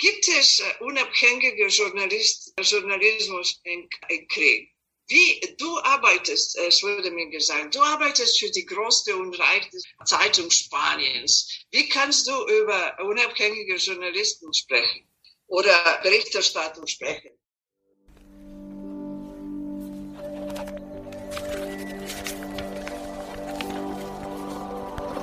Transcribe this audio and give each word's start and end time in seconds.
Gibt 0.00 0.28
es 0.28 0.62
unabhängige 0.80 1.66
Journalist, 1.66 2.54
Journalismus 2.58 3.60
im 3.64 3.86
Krieg? 4.28 4.70
Wie 5.08 5.40
du 5.58 5.78
arbeitest, 5.80 6.56
es 6.56 6.82
wurde 6.82 7.10
mir 7.10 7.28
gesagt, 7.28 7.74
du 7.74 7.82
arbeitest 7.82 8.40
für 8.40 8.50
die 8.50 8.64
größte 8.64 9.14
und 9.14 9.38
reichste 9.38 9.76
Zeitung 10.06 10.50
Spaniens. 10.50 11.66
Wie 11.70 11.86
kannst 11.86 12.26
du 12.26 12.32
über 12.46 12.96
unabhängige 13.02 13.76
Journalisten 13.76 14.54
sprechen 14.54 15.06
oder 15.48 16.00
Berichterstattung 16.02 16.86
sprechen? 16.86 17.32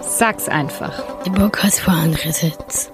Sag's 0.01 0.47
einfach. 0.47 1.23
Der 1.23 1.31
Bock 1.31 1.63
hat 1.63 1.73
vor 1.73 1.93
andere 1.93 2.31
Sitz. 2.31 2.91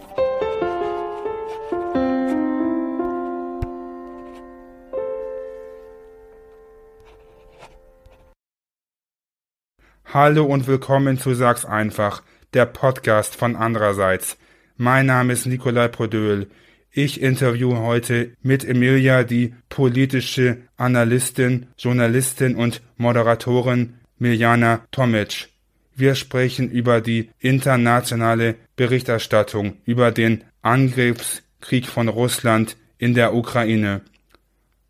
Hallo 10.13 10.45
und 10.45 10.67
willkommen 10.67 11.17
zu 11.17 11.33
Sag's 11.33 11.65
einfach, 11.65 12.21
der 12.53 12.67
Podcast 12.67 13.35
von 13.35 13.55
andererseits. 13.55 14.37
Mein 14.77 15.07
Name 15.07 15.33
ist 15.33 15.47
Nikolai 15.47 15.87
Prodöl. 15.87 16.51
Ich 16.91 17.19
interviewe 17.19 17.79
heute 17.79 18.37
mit 18.43 18.63
Emilia 18.63 19.23
die 19.23 19.55
politische 19.69 20.61
Analystin, 20.77 21.65
Journalistin 21.79 22.55
und 22.55 22.83
Moderatorin 22.97 23.97
Miljana 24.19 24.85
Tomic. 24.91 25.49
Wir 25.95 26.13
sprechen 26.13 26.69
über 26.69 27.01
die 27.01 27.31
internationale 27.39 28.53
Berichterstattung 28.75 29.81
über 29.83 30.11
den 30.11 30.43
Angriffskrieg 30.61 31.87
von 31.87 32.07
Russland 32.07 32.77
in 32.99 33.15
der 33.15 33.33
Ukraine. 33.33 34.01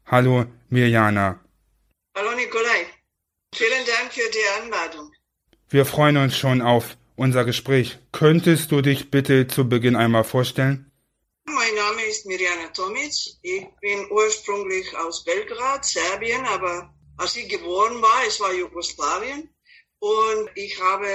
Hallo 0.05 0.47
Mirjana. 0.69 1.39
Hallo 2.13 2.35
Nikolai. 2.35 2.87
Vielen 3.55 3.85
Dank 3.85 4.11
für 4.11 4.29
die 4.29 4.63
Einladung. 4.63 5.12
Wir 5.73 5.85
freuen 5.85 6.17
uns 6.17 6.37
schon 6.37 6.61
auf 6.61 6.97
unser 7.15 7.45
Gespräch. 7.45 7.97
Könntest 8.11 8.71
du 8.71 8.83
dich 8.83 9.09
bitte 9.09 9.47
zu 9.47 9.67
Beginn 9.67 9.95
einmal 9.95 10.23
vorstellen? 10.23 10.91
Mein 11.45 11.73
Name 11.73 12.03
ist 12.03 12.27
Mirjana 12.27 12.67
Tomic. 12.75 13.11
Ich 13.41 13.65
bin 13.81 14.05
ursprünglich 14.11 14.95
aus 14.95 15.23
Belgrad, 15.23 15.83
Serbien, 15.83 16.45
aber 16.45 16.93
als 17.17 17.35
ich 17.37 17.49
geboren 17.49 17.99
war, 18.03 18.21
es 18.27 18.39
war 18.39 18.53
Jugoslawien. 18.53 19.49
Und 19.97 20.49
ich 20.53 20.79
habe 20.79 21.07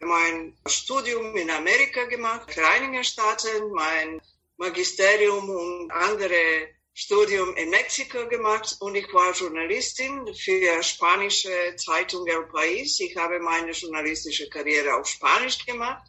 mein 0.00 0.58
Studium 0.66 1.34
in 1.34 1.48
Amerika 1.48 2.04
gemacht, 2.04 2.52
Vereinigten 2.52 3.04
Staaten, 3.04 3.72
mein 3.72 4.20
Magisterium 4.58 5.48
und 5.48 5.90
andere 5.90 6.68
Studium 6.94 7.56
in 7.56 7.70
Mexiko 7.70 8.28
gemacht 8.28 8.76
und 8.80 8.94
ich 8.94 9.10
war 9.14 9.32
Journalistin 9.32 10.26
für 10.34 10.82
spanische 10.82 11.74
Zeitung 11.76 12.26
El 12.26 12.44
País. 12.52 13.00
Ich 13.00 13.16
habe 13.16 13.40
meine 13.40 13.72
journalistische 13.72 14.46
Karriere 14.50 14.94
auf 14.96 15.08
Spanisch 15.08 15.64
gemacht, 15.64 16.06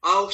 auch 0.00 0.32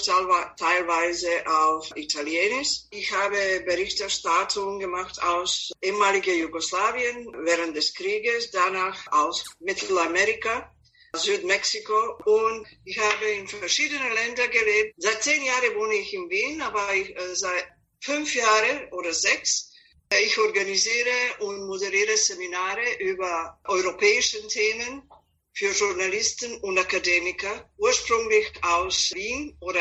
teilweise 0.56 1.28
auf 1.46 1.90
Italienisch. 1.96 2.82
Ich 2.90 3.10
habe 3.12 3.64
Berichterstattung 3.66 4.78
gemacht 4.78 5.20
aus 5.20 5.72
ehemaliger 5.82 6.32
Jugoslawien 6.32 7.26
während 7.44 7.76
des 7.76 7.92
Krieges, 7.92 8.52
danach 8.52 9.04
aus 9.10 9.44
Mittelamerika. 9.58 10.72
Südmexiko 11.16 12.18
und 12.26 12.66
ich 12.84 12.98
habe 12.98 13.24
in 13.30 13.48
verschiedenen 13.48 14.12
Ländern 14.12 14.50
gelebt. 14.50 14.94
Seit 14.98 15.22
zehn 15.22 15.42
Jahren 15.42 15.74
wohne 15.74 15.94
ich 15.94 16.12
in 16.12 16.28
Wien, 16.28 16.60
aber 16.60 16.94
ich, 16.94 17.16
äh, 17.16 17.34
seit 17.34 17.66
fünf 18.00 18.34
Jahren 18.34 18.92
oder 18.92 19.12
sechs 19.12 19.67
ich 20.16 20.38
organisiere 20.38 21.16
und 21.40 21.66
moderiere 21.66 22.16
Seminare 22.16 23.00
über 23.00 23.58
europäische 23.64 24.46
Themen 24.48 25.02
für 25.52 25.72
Journalisten 25.72 26.56
und 26.60 26.78
Akademiker, 26.78 27.68
ursprünglich 27.78 28.52
aus 28.62 29.12
Wien 29.14 29.56
oder 29.60 29.80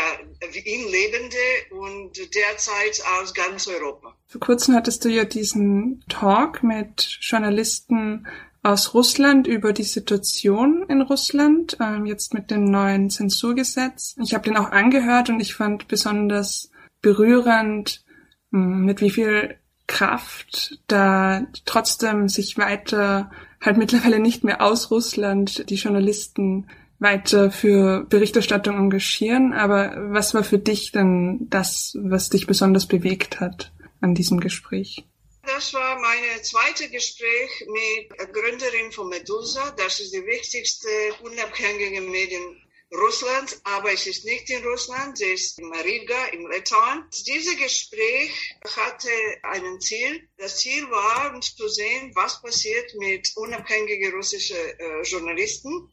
Wien 0.52 0.90
Lebende 0.90 1.38
und 1.72 2.18
derzeit 2.18 3.04
aus 3.20 3.34
ganz 3.34 3.68
Europa. 3.68 4.16
Vor 4.28 4.42
kurzem 4.42 4.76
hattest 4.76 5.06
du 5.06 5.10
ja 5.10 5.24
diesen 5.24 6.04
Talk 6.10 6.64
mit 6.64 7.20
Journalisten 7.22 8.28
aus 8.64 8.96
Russland 8.96 9.46
über 9.46 9.72
die 9.72 9.84
Situation 9.84 10.84
in 10.90 11.02
Russland, 11.02 11.78
ähm, 11.80 12.06
jetzt 12.06 12.34
mit 12.34 12.50
dem 12.50 12.66
neuen 12.66 13.10
Zensurgesetz. 13.12 14.16
Ich 14.22 14.34
habe 14.34 14.46
den 14.46 14.58
auch 14.58 14.72
angehört 14.72 15.30
und 15.30 15.40
ich 15.40 15.54
fand 15.54 15.88
besonders 15.88 16.72
berührend, 17.02 18.04
mit 18.50 19.02
wie 19.02 19.12
viel 19.12 19.60
Kraft, 19.88 20.80
da 20.88 21.48
trotzdem 21.66 22.30
sich 22.30 22.58
weiter 22.58 23.31
halt 23.62 23.78
mittlerweile 23.78 24.20
nicht 24.20 24.44
mehr 24.44 24.62
aus 24.62 24.92
Russland 24.92 25.70
die 25.70 25.75
Journalisten 25.75 26.70
weiter 27.00 27.52
für 27.52 28.06
Berichterstattung 28.09 28.78
engagieren. 28.78 29.53
Aber 29.53 29.96
was 30.09 30.34
war 30.34 30.44
für 30.44 30.59
dich 30.59 30.92
denn 30.92 31.48
das, 31.50 31.98
was 32.02 32.30
dich 32.30 32.48
besonders 32.48 32.88
bewegt 32.88 33.40
hat 33.40 33.72
an 34.02 34.14
diesem 34.14 34.40
Gespräch? 34.40 35.03
Das 35.44 35.74
war 35.74 35.98
mein 36.00 36.44
zweites 36.44 36.92
Gespräch 36.92 37.66
mit 37.68 38.34
Gründerin 38.34 38.92
von 38.92 39.08
Medusa. 39.08 39.74
Das 39.78 40.00
ist 40.00 40.14
die 40.14 40.25
wichtigste 40.25 40.90
unabhängige 41.24 42.02
Medien 42.02 42.62
Russland, 42.94 43.59
aber 43.64 43.92
es 43.92 44.08
ist 44.08 44.24
nicht 44.24 44.50
in 44.50 44.64
Russland, 44.64 45.20
es 45.20 45.42
ist 45.42 45.59
in 45.59 45.74
Riga, 45.74 46.25
in 46.28 46.50
Litauen. 46.50 47.03
Dieses 47.25 47.58
Gespräch 47.58 48.56
hatte 48.78 49.09
ein 49.44 49.81
Ziel. 49.81 50.30
Das 50.38 50.58
Ziel 50.59 50.90
war, 50.90 51.40
zu 51.42 51.68
sehen, 51.68 52.12
was 52.16 52.42
passiert 52.42 52.96
mit 52.96 53.30
unabhängigen 53.36 54.14
russischen 54.14 54.56
äh, 54.58 55.02
Journalisten. 55.02 55.92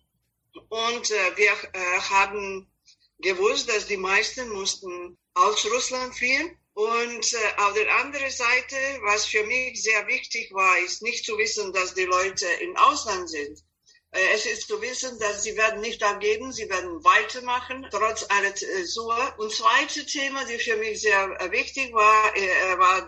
Und 0.69 1.10
äh, 1.10 1.37
wir 1.37 1.50
äh, 1.72 2.00
haben 2.10 2.71
gewusst, 3.19 3.69
dass 3.69 3.87
die 3.88 3.97
meisten 3.97 4.49
mussten 4.50 5.19
aus 5.34 5.65
Russland 5.66 6.15
fliehen. 6.15 6.56
Und 6.75 7.32
äh, 7.32 7.62
auf 7.62 7.75
der 7.75 7.93
anderen 7.97 8.31
Seite, 8.31 8.76
was 9.03 9.26
für 9.26 9.43
mich 9.44 9.82
sehr 9.82 10.06
wichtig 10.06 10.53
war, 10.53 10.78
ist 10.78 11.03
nicht 11.03 11.25
zu 11.25 11.37
wissen, 11.38 11.72
dass 11.72 11.94
die 11.94 12.05
Leute 12.05 12.47
im 12.61 12.76
Ausland 12.76 13.28
sind 13.28 13.65
es 14.14 14.47
ist 14.47 14.69
zu 14.69 14.80
wissen, 14.80 15.19
dass 15.19 15.42
sie 15.42 15.56
werden 15.56 15.80
nicht 15.80 16.02
abgeben, 16.02 16.52
sie 16.52 16.69
werden 16.70 17.02
weitermachen, 17.04 17.86
trotz 17.91 18.25
aller 18.28 18.54
Zensur. 18.54 19.34
Und 19.38 19.52
zweite 19.52 20.06
Thema, 20.06 20.44
die 20.44 20.58
für 20.58 20.76
mich 20.76 21.00
sehr 21.00 21.36
äh, 21.41 21.50
wichtig 21.50 21.92
war, 21.92 22.36
äh, 22.36 22.78
war 22.78 23.06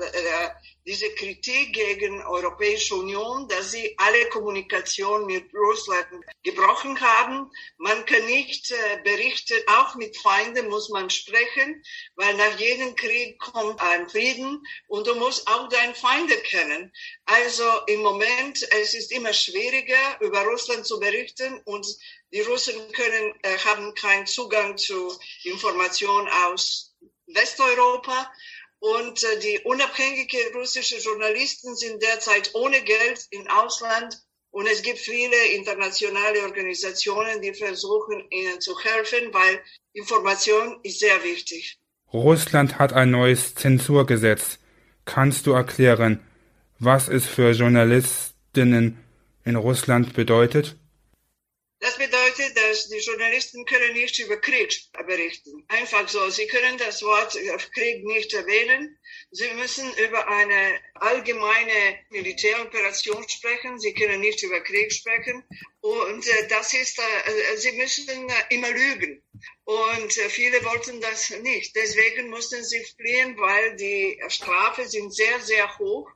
diese 0.87 1.11
Kritik 1.11 1.73
gegen 1.73 2.23
Europäische 2.23 2.95
Union, 2.95 3.49
dass 3.49 3.73
sie 3.73 3.95
alle 3.99 4.29
Kommunikation 4.29 5.27
mit 5.27 5.53
Russland 5.53 6.07
gebrochen 6.45 7.01
haben. 7.01 7.51
Man 7.79 8.07
kann 8.07 8.25
nicht 8.27 8.71
äh, 8.71 9.03
berichten, 9.03 9.57
auch 9.67 9.97
mit 9.97 10.17
Feinden 10.17 10.69
muss 10.69 10.89
man 10.89 11.11
sprechen, 11.11 11.83
weil 12.15 12.35
nach 12.35 12.59
jedem 12.59 12.95
Krieg 12.95 13.39
kommt 13.41 13.81
ein 13.81 14.09
Frieden 14.09 14.63
und 14.87 15.09
du 15.09 15.17
musst 15.17 15.49
auch 15.49 15.69
deinen 15.69 15.95
Feinde 15.97 16.37
kennen. 16.37 16.93
Also 17.25 17.65
im 17.89 18.03
Moment, 18.03 18.63
es 18.81 18.95
ist 18.95 19.11
immer 19.11 19.33
schwieriger, 19.33 20.21
über 20.21 20.43
Russland 20.43 20.87
zu 20.87 21.01
berichten 21.01 21.61
und 21.65 21.85
die 22.33 22.43
Russen 22.43 22.93
können, 22.93 23.35
äh, 23.43 23.59
haben 23.59 23.93
keinen 23.95 24.27
Zugang 24.27 24.79
zu 24.79 25.13
Informationen 25.43 26.29
aus 26.29 26.95
Westeuropa. 27.27 28.31
Und 28.79 29.23
äh, 29.25 29.39
die 29.41 29.61
unabhängigen 29.65 30.55
russischen 30.55 31.01
Journalisten 31.01 31.75
sind 31.77 32.03
derzeit 32.03 32.55
ohne 32.55 32.81
Geld 32.83 33.27
im 33.31 33.47
Ausland. 33.49 34.19
Und 34.51 34.67
es 34.67 34.83
gibt 34.83 34.99
viele 34.99 35.37
internationale 35.55 36.43
Organisationen, 36.43 37.43
die 37.43 37.53
versuchen, 37.53 38.25
ihnen 38.31 38.61
zu 38.61 38.79
helfen, 38.79 39.33
weil 39.33 39.61
Information 39.93 40.79
ist 40.83 41.01
sehr 41.01 41.23
wichtig. 41.25 41.79
Russland 42.13 42.79
hat 42.79 42.93
ein 42.93 43.11
neues 43.11 43.55
Zensurgesetz. 43.55 44.59
Kannst 45.05 45.47
du 45.47 45.53
erklären, 45.53 46.21
was 46.79 47.09
es 47.09 47.27
für 47.27 47.51
Journalistinnen 47.53 48.99
in 49.45 49.57
Russland 49.57 50.15
bedeutet? 50.15 50.77
Das 51.79 51.99
bedeutet, 51.99 52.57
dass 52.57 52.89
die 52.89 52.99
Journalisten 52.99 53.65
können 53.67 53.93
nicht 53.93 54.19
über 54.19 54.39
Krieg 54.39 54.81
berichten. 55.07 55.63
Einfach 55.69 56.09
so. 56.09 56.31
Sie 56.31 56.47
können 56.47 56.79
das 56.79 57.03
Wort 57.03 57.37
Krieg 57.75 58.03
nicht 58.05 58.33
erwähnen. 58.33 58.99
Sie 59.31 59.53
müssen 59.55 59.93
über 59.99 60.27
eine 60.27 60.81
allgemeine 60.95 61.99
Militäroperation 62.09 63.29
sprechen. 63.29 63.79
Sie 63.79 63.93
können 63.93 64.21
nicht 64.21 64.43
über 64.43 64.61
Krieg 64.63 64.91
sprechen. 64.91 65.45
Und 65.81 66.27
äh, 66.27 66.49
das 66.49 66.73
ist, 66.73 66.99
äh, 66.99 67.57
sie 67.57 67.73
müssen 67.73 68.09
äh, 68.09 68.33
immer 68.55 68.71
lügen. 68.71 69.23
Und 69.65 70.17
äh, 70.17 70.31
viele 70.31 70.65
wollten 70.65 71.01
das 71.03 71.29
nicht. 71.43 71.77
Deswegen 71.77 72.31
mussten 72.31 72.65
sie 72.65 72.83
fliehen, 72.97 73.37
weil 73.37 73.77
die 73.77 74.19
Strafe 74.29 74.89
sind 74.89 75.15
sehr, 75.15 75.41
sehr 75.41 75.79
hoch. 75.79 76.09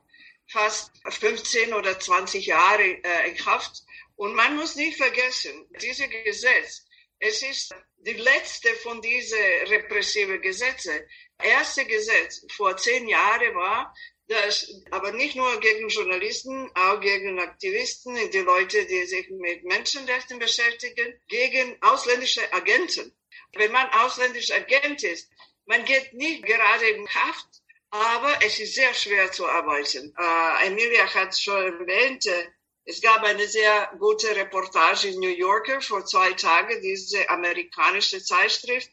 Fast 0.47 0.91
15 1.07 1.73
oder 1.73 1.99
20 1.99 2.47
Jahre 2.47 2.83
äh, 2.83 3.29
in 3.29 3.35
Kraft. 3.35 3.83
Und 4.15 4.35
man 4.35 4.55
muss 4.55 4.75
nicht 4.75 4.97
vergessen, 4.97 5.67
dieses 5.81 6.09
Gesetz, 6.09 6.85
es 7.19 7.41
ist 7.43 7.75
die 7.97 8.13
letzte 8.13 8.69
von 8.75 9.01
diesen 9.01 9.37
repressiven 9.67 10.41
Gesetzen. 10.41 10.99
erste 11.41 11.85
Gesetz 11.85 12.45
vor 12.51 12.75
zehn 12.77 13.07
Jahren 13.07 13.55
war, 13.55 13.93
das 14.27 14.71
aber 14.91 15.11
nicht 15.11 15.35
nur 15.35 15.59
gegen 15.59 15.89
Journalisten, 15.89 16.71
auch 16.73 16.99
gegen 16.99 17.39
Aktivisten, 17.39 18.15
die 18.31 18.39
Leute, 18.39 18.85
die 18.85 19.05
sich 19.05 19.29
mit 19.29 19.63
Menschenrechten 19.65 20.39
beschäftigen, 20.39 21.19
gegen 21.27 21.77
ausländische 21.81 22.51
Agenten. 22.53 23.13
Wenn 23.53 23.71
man 23.71 23.89
ausländischer 23.89 24.55
Agent 24.55 25.03
ist, 25.03 25.29
man 25.65 25.83
geht 25.85 26.13
nicht 26.13 26.43
gerade 26.43 26.89
in 26.89 27.07
Haft, 27.07 27.61
aber 27.91 28.39
es 28.43 28.59
ist 28.59 28.75
sehr 28.75 28.93
schwer 28.93 29.31
zu 29.31 29.45
arbeiten. 29.47 30.13
Äh, 30.17 30.67
Emilia 30.67 31.13
hat 31.13 31.37
schon 31.37 31.61
erwähnt, 31.81 32.25
äh, 32.25 32.47
es 32.85 33.01
gab 33.01 33.23
eine 33.23 33.47
sehr 33.47 33.91
gute 33.99 34.35
Reportage 34.35 35.09
in 35.09 35.19
New 35.19 35.29
Yorker 35.29 35.81
vor 35.81 36.05
zwei 36.05 36.33
Tagen, 36.33 36.81
diese 36.81 37.29
amerikanische 37.29 38.23
Zeitschrift. 38.23 38.89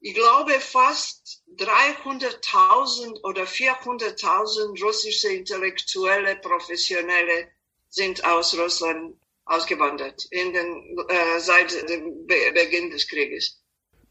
Ich 0.00 0.14
glaube, 0.14 0.52
fast 0.60 1.42
300.000 1.56 3.20
oder 3.24 3.42
400.000 3.44 4.82
russische 4.82 5.28
Intellektuelle, 5.28 6.36
Professionelle 6.36 7.48
sind 7.88 8.24
aus 8.24 8.56
Russland 8.56 9.16
ausgewandert 9.44 10.26
in 10.30 10.52
den, 10.52 10.96
äh, 11.08 11.40
seit 11.40 11.72
dem 11.88 12.26
Be 12.26 12.52
Beginn 12.52 12.90
des 12.90 13.08
Krieges. 13.08 13.62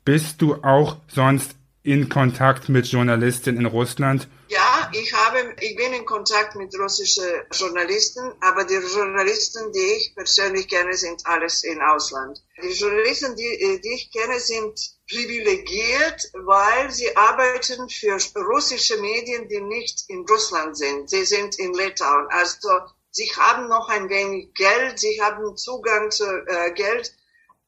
Bist 0.04 0.42
du 0.42 0.56
auch 0.56 0.98
sonst 1.08 1.56
in 1.84 2.10
Kontakt 2.10 2.70
mit 2.70 2.88
Journalisten 2.88 3.58
in 3.58 3.66
Russland? 3.66 4.28
Ja, 4.50 4.77
ich 4.94 5.13
habe, 5.13 5.56
ich 5.60 5.75
bin 5.75 5.94
in 5.94 6.06
Kontakt 6.06 6.56
mit 6.56 6.78
russischen 6.80 7.25
Journalisten, 7.51 8.34
aber 8.42 8.63
die 8.63 8.75
Journalisten, 8.75 9.72
die 9.72 9.94
ich 9.98 10.16
persönlich 10.16 10.68
kenne, 10.68 10.94
sind 10.94 11.25
alles 11.25 11.63
in 11.63 11.81
Ausland. 11.81 12.44
Die 12.62 12.74
Journalisten, 12.74 13.36
die, 13.36 13.81
die 13.84 13.94
ich 13.94 14.12
kenne, 14.12 14.39
sind 14.39 14.80
privilegiert, 15.10 16.30
weil 16.34 16.92
sie 16.92 17.16
arbeiten 17.16 17.89
für 17.89 18.18
russische 18.36 18.98
Medien, 18.98 19.48
die 19.48 19.62
nicht 19.62 20.04
in 20.10 20.25
Russland 20.30 20.78
sind. 20.78 21.10
Sie 21.10 21.25
sind 21.25 21.57
in 21.60 21.74
Litauen. 21.74 22.28
Also 22.30 22.69
sie 23.12 23.30
haben 23.38 23.68
noch 23.68 23.90
ein 23.90 24.10
wenig 24.10 24.54
Geld, 24.54 25.00
sie 25.00 25.22
haben 25.22 25.56
Zugang 25.56 26.12
zu 26.12 26.25
äh, 26.25 26.72
Geld, 26.74 27.13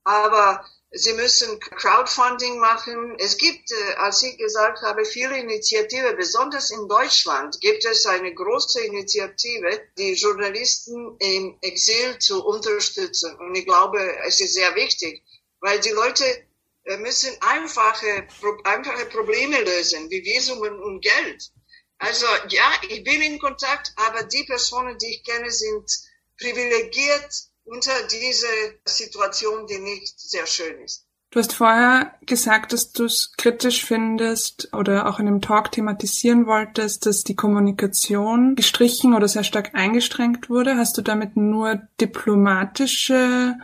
aber 0.03 0.65
Sie 0.91 1.13
müssen 1.13 1.59
Crowdfunding 1.59 2.57
machen. 2.57 3.15
Es 3.19 3.37
gibt, 3.37 3.71
äh, 3.71 3.93
als 3.97 4.23
ich 4.23 4.37
gesagt 4.37 4.81
habe, 4.81 5.05
viele 5.05 5.37
Initiativen. 5.37 6.17
Besonders 6.17 6.71
in 6.71 6.87
Deutschland 6.87 7.61
gibt 7.61 7.85
es 7.85 8.07
eine 8.07 8.33
große 8.33 8.81
Initiative, 8.85 9.81
die 9.97 10.13
Journalisten 10.13 11.15
im 11.19 11.57
Exil 11.61 12.17
zu 12.17 12.43
unterstützen. 12.43 13.35
Und 13.35 13.55
ich 13.55 13.65
glaube, 13.65 13.99
es 14.25 14.41
ist 14.41 14.55
sehr 14.55 14.73
wichtig, 14.75 15.21
weil 15.59 15.79
die 15.79 15.91
Leute 15.91 16.25
äh, 16.85 16.97
müssen 16.97 17.37
einfache, 17.41 18.27
einfache 18.63 19.05
Probleme 19.05 19.61
lösen, 19.61 20.09
wie 20.09 20.23
Visum 20.23 20.59
und 20.59 21.01
Geld. 21.01 21.51
Also 21.99 22.25
ja, 22.47 22.71
ich 22.87 23.03
bin 23.03 23.21
in 23.21 23.37
Kontakt, 23.37 23.91
aber 23.95 24.23
die 24.23 24.43
Personen, 24.45 24.97
die 24.97 25.15
ich 25.15 25.23
kenne, 25.23 25.51
sind 25.51 25.85
privilegiert 26.39 27.49
unter 27.65 27.91
diese 28.11 28.47
Situation, 28.85 29.67
die 29.67 29.79
nicht 29.79 30.19
sehr 30.19 30.47
schön 30.47 30.79
ist. 30.81 31.05
Du 31.31 31.37
hast 31.37 31.53
vorher 31.53 32.15
gesagt, 32.25 32.73
dass 32.73 32.91
du 32.91 33.05
es 33.05 33.33
kritisch 33.37 33.85
findest 33.85 34.73
oder 34.73 35.07
auch 35.07 35.19
in 35.19 35.27
dem 35.27 35.41
Talk 35.41 35.71
thematisieren 35.71 36.47
wolltest, 36.47 37.05
dass 37.05 37.23
die 37.23 37.35
Kommunikation 37.35 38.55
gestrichen 38.55 39.13
oder 39.13 39.27
sehr 39.27 39.43
stark 39.43 39.75
eingeschränkt 39.75 40.49
wurde. 40.49 40.75
Hast 40.75 40.97
du 40.97 41.03
damit 41.03 41.37
nur 41.37 41.81
diplomatische 42.01 43.57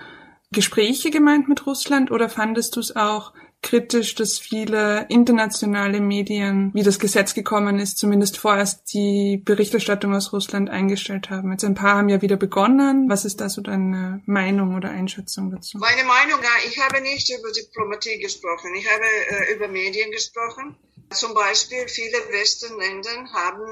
Gespräche 0.51 1.09
gemeint 1.09 1.47
mit 1.49 1.65
Russland 1.65 2.11
oder 2.11 2.29
fandest 2.29 2.75
du 2.75 2.81
es 2.81 2.95
auch 2.95 3.33
kritisch, 3.65 4.13
dass 4.13 4.37
viele 4.37 5.07
internationale 5.09 5.99
Medien, 5.99 6.71
wie 6.73 6.83
das 6.83 6.99
Gesetz 6.99 7.33
gekommen 7.33 7.79
ist, 7.79 7.97
zumindest 7.97 8.37
vorerst 8.37 8.93
die 8.93 9.41
Berichterstattung 9.43 10.13
aus 10.13 10.31
Russland 10.31 10.69
eingestellt 10.69 11.31
haben. 11.31 11.51
Jetzt 11.51 11.65
ein 11.65 11.73
paar 11.73 11.97
haben 11.97 12.09
ja 12.09 12.21
wieder 12.21 12.37
begonnen. 12.37 13.09
Was 13.09 13.25
ist 13.25 13.41
da 13.41 13.49
so 13.49 13.61
deine 13.61 14.21
Meinung 14.27 14.75
oder 14.75 14.89
Einschätzung 14.91 15.49
dazu? 15.49 15.79
Meine 15.79 16.03
Meinung, 16.03 16.39
ich 16.67 16.79
habe 16.79 17.01
nicht 17.01 17.27
über 17.37 17.51
Diplomatie 17.51 18.19
gesprochen. 18.19 18.73
Ich 18.75 18.87
habe 18.89 19.03
äh, 19.03 19.55
über 19.55 19.67
Medien 19.67 20.11
gesprochen. 20.11 20.77
Zum 21.09 21.33
Beispiel 21.33 21.87
viele 21.87 22.17
Westenländer 22.31 23.33
haben 23.33 23.65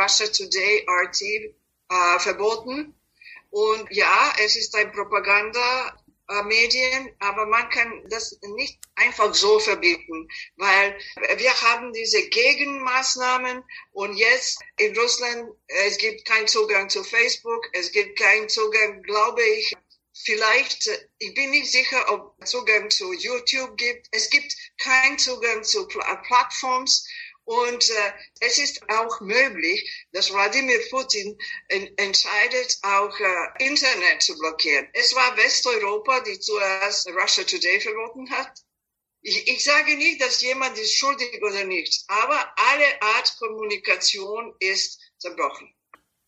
Russia 0.00 0.26
Today, 0.26 0.86
RT, 0.88 1.22
äh, 1.22 2.18
verboten. 2.18 2.94
Und 3.50 3.84
ja, 3.90 4.32
es 4.44 4.54
ist 4.54 4.76
ein 4.76 4.92
Propaganda 4.92 5.92
Medien, 6.44 7.14
aber 7.18 7.46
man 7.46 7.68
kann 7.70 8.04
das 8.08 8.38
nicht 8.56 8.78
einfach 8.94 9.34
so 9.34 9.58
verbieten, 9.58 10.28
weil 10.56 10.96
wir 11.36 11.62
haben 11.62 11.92
diese 11.92 12.28
Gegenmaßnahmen 12.28 13.64
und 13.92 14.14
jetzt 14.16 14.60
in 14.78 14.96
Russland, 14.96 15.50
es 15.66 15.98
gibt 15.98 16.24
keinen 16.24 16.46
Zugang 16.46 16.88
zu 16.88 17.02
Facebook, 17.02 17.66
es 17.72 17.90
gibt 17.92 18.18
keinen 18.18 18.48
Zugang, 18.48 19.02
glaube 19.02 19.42
ich, 19.42 19.74
vielleicht, 20.24 20.90
ich 21.18 21.34
bin 21.34 21.50
nicht 21.50 21.70
sicher, 21.70 22.12
ob 22.12 22.34
Zugang 22.46 22.90
zu 22.90 23.12
YouTube 23.12 23.76
gibt. 23.76 24.06
Es 24.10 24.28
gibt 24.30 24.54
keinen 24.78 25.18
Zugang 25.18 25.64
zu 25.64 25.86
Plattforms 25.88 27.06
und 27.50 27.90
äh, 27.90 28.12
es 28.42 28.58
ist 28.58 28.80
auch 28.88 29.20
möglich, 29.20 30.06
dass 30.12 30.32
Wladimir 30.32 30.78
Putin 30.88 31.36
en 31.66 31.88
entscheidet, 31.96 32.78
auch 32.82 33.18
äh, 33.18 33.66
Internet 33.66 34.22
zu 34.22 34.38
blockieren. 34.38 34.86
Es 34.92 35.16
war 35.16 35.36
Westeuropa, 35.36 36.20
die 36.20 36.38
zuerst 36.38 37.08
Russia 37.08 37.42
Today 37.42 37.80
verboten 37.80 38.30
hat. 38.30 38.52
Ich, 39.22 39.48
ich 39.48 39.64
sage 39.64 39.96
nicht, 39.96 40.22
dass 40.22 40.40
jemand 40.42 40.78
ist 40.78 40.96
schuldig 40.96 41.42
oder 41.42 41.64
nicht, 41.64 42.04
aber 42.06 42.38
alle 42.70 43.02
Art 43.16 43.36
Kommunikation 43.40 44.54
ist 44.60 45.00
zerbrochen. 45.18 45.74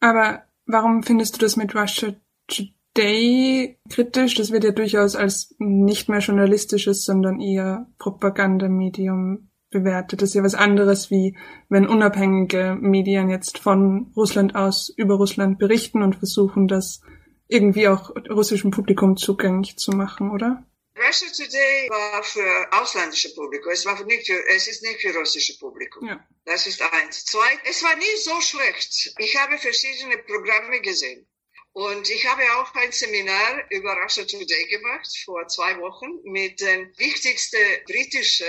Aber 0.01 0.45
warum 0.67 1.05
findest 1.05 1.37
du 1.37 1.39
das 1.39 1.55
mit 1.55 1.73
Russia 1.77 2.17
Today 2.49 3.79
kritisch? 3.91 4.35
Das 4.35 4.51
wird 4.51 4.65
ja 4.65 4.73
durchaus 4.73 5.15
als 5.15 5.55
nicht 5.59 6.09
mehr 6.09 6.19
journalistisches, 6.19 7.05
sondern 7.05 7.41
eher 7.41 7.87
Propagandamedium 7.99 9.52
bewertet. 9.73 10.23
Das 10.23 10.29
ist 10.29 10.35
ja 10.37 10.45
was 10.45 10.55
anderes, 10.55 11.11
wie 11.11 11.37
wenn 11.69 11.89
unabhängige 11.89 12.79
Medien 12.81 13.29
jetzt 13.29 13.59
von 13.59 14.13
Russland 14.15 14.55
aus 14.55 14.93
über 14.97 15.17
Russland 15.17 15.59
berichten 15.59 16.03
und 16.03 16.17
versuchen, 16.17 16.69
das 16.69 17.01
irgendwie 17.49 17.89
auch 17.89 18.11
russischem 18.31 18.71
Publikum 18.71 19.17
zugänglich 19.17 19.77
zu 19.77 19.91
machen, 19.91 20.31
oder? 20.31 20.65
Russia 20.97 21.29
Today 21.29 21.89
war 21.89 22.23
für 22.23 22.73
ausländische 22.73 23.35
Publikum. 23.35 23.73
Es, 23.73 23.85
war 23.85 24.03
nicht 24.05 24.27
für, 24.27 24.49
es 24.49 24.69
ist 24.69 24.83
nicht 24.83 25.01
für 25.01 25.15
russische 25.15 25.59
Publikum. 25.59 26.07
Ja. 26.07 26.25
Das 26.45 26.67
ist 26.67 26.81
eins. 26.83 27.25
Zwei, 27.25 27.59
es 27.65 27.83
war 27.83 27.97
nie 27.97 28.17
so 28.19 28.41
schlecht. 28.41 29.15
Ich 29.19 29.37
habe 29.37 29.59
verschiedene 29.59 30.19
Programme 30.19 30.81
gesehen. 30.81 31.27
Und 31.75 32.11
ich 32.11 32.27
habe 32.27 32.43
auch 32.58 32.75
ein 32.75 32.93
Seminar 32.93 33.65
über 33.70 33.96
Russia 34.03 34.25
Today 34.25 34.67
gemacht 34.69 35.08
vor 35.25 35.49
zwei 35.49 35.79
Wochen 35.79 36.20
mit 36.25 36.61
den 36.61 36.93
wichtigsten 36.99 37.56
britischen 37.87 38.46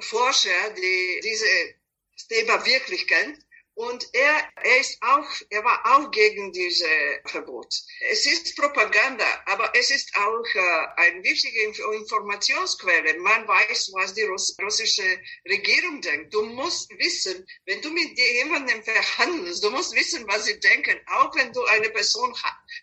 Forscher, 0.00 0.70
die 0.76 1.20
diese 1.22 1.46
Thema 2.28 2.64
wirklich 2.64 3.06
kennt. 3.06 3.38
Und 3.76 4.08
er, 4.12 4.48
er 4.62 4.78
ist 4.78 5.02
auch, 5.02 5.28
er 5.50 5.64
war 5.64 5.82
auch 5.84 6.10
gegen 6.12 6.52
diese 6.52 6.86
Verbot. 7.26 7.74
Es 8.08 8.24
ist 8.24 8.56
Propaganda, 8.56 9.26
aber 9.46 9.72
es 9.74 9.90
ist 9.90 10.14
auch 10.14 10.44
äh, 10.54 10.86
eine 10.96 11.24
wichtige 11.24 11.60
Informationsquelle. 11.64 13.18
Man 13.18 13.48
weiß, 13.48 13.90
was 13.94 14.14
die 14.14 14.22
Russ 14.22 14.56
russische 14.62 15.20
Regierung 15.48 16.00
denkt. 16.00 16.32
Du 16.32 16.42
musst 16.42 16.88
wissen, 16.98 17.44
wenn 17.64 17.82
du 17.82 17.90
mit 17.90 18.16
jemandem 18.16 18.80
verhandelst, 18.84 19.64
du 19.64 19.70
musst 19.70 19.92
wissen, 19.96 20.24
was 20.28 20.44
sie 20.44 20.60
denken. 20.60 21.00
Auch 21.06 21.34
wenn 21.34 21.52
du 21.52 21.64
eine 21.64 21.90
Person 21.90 22.32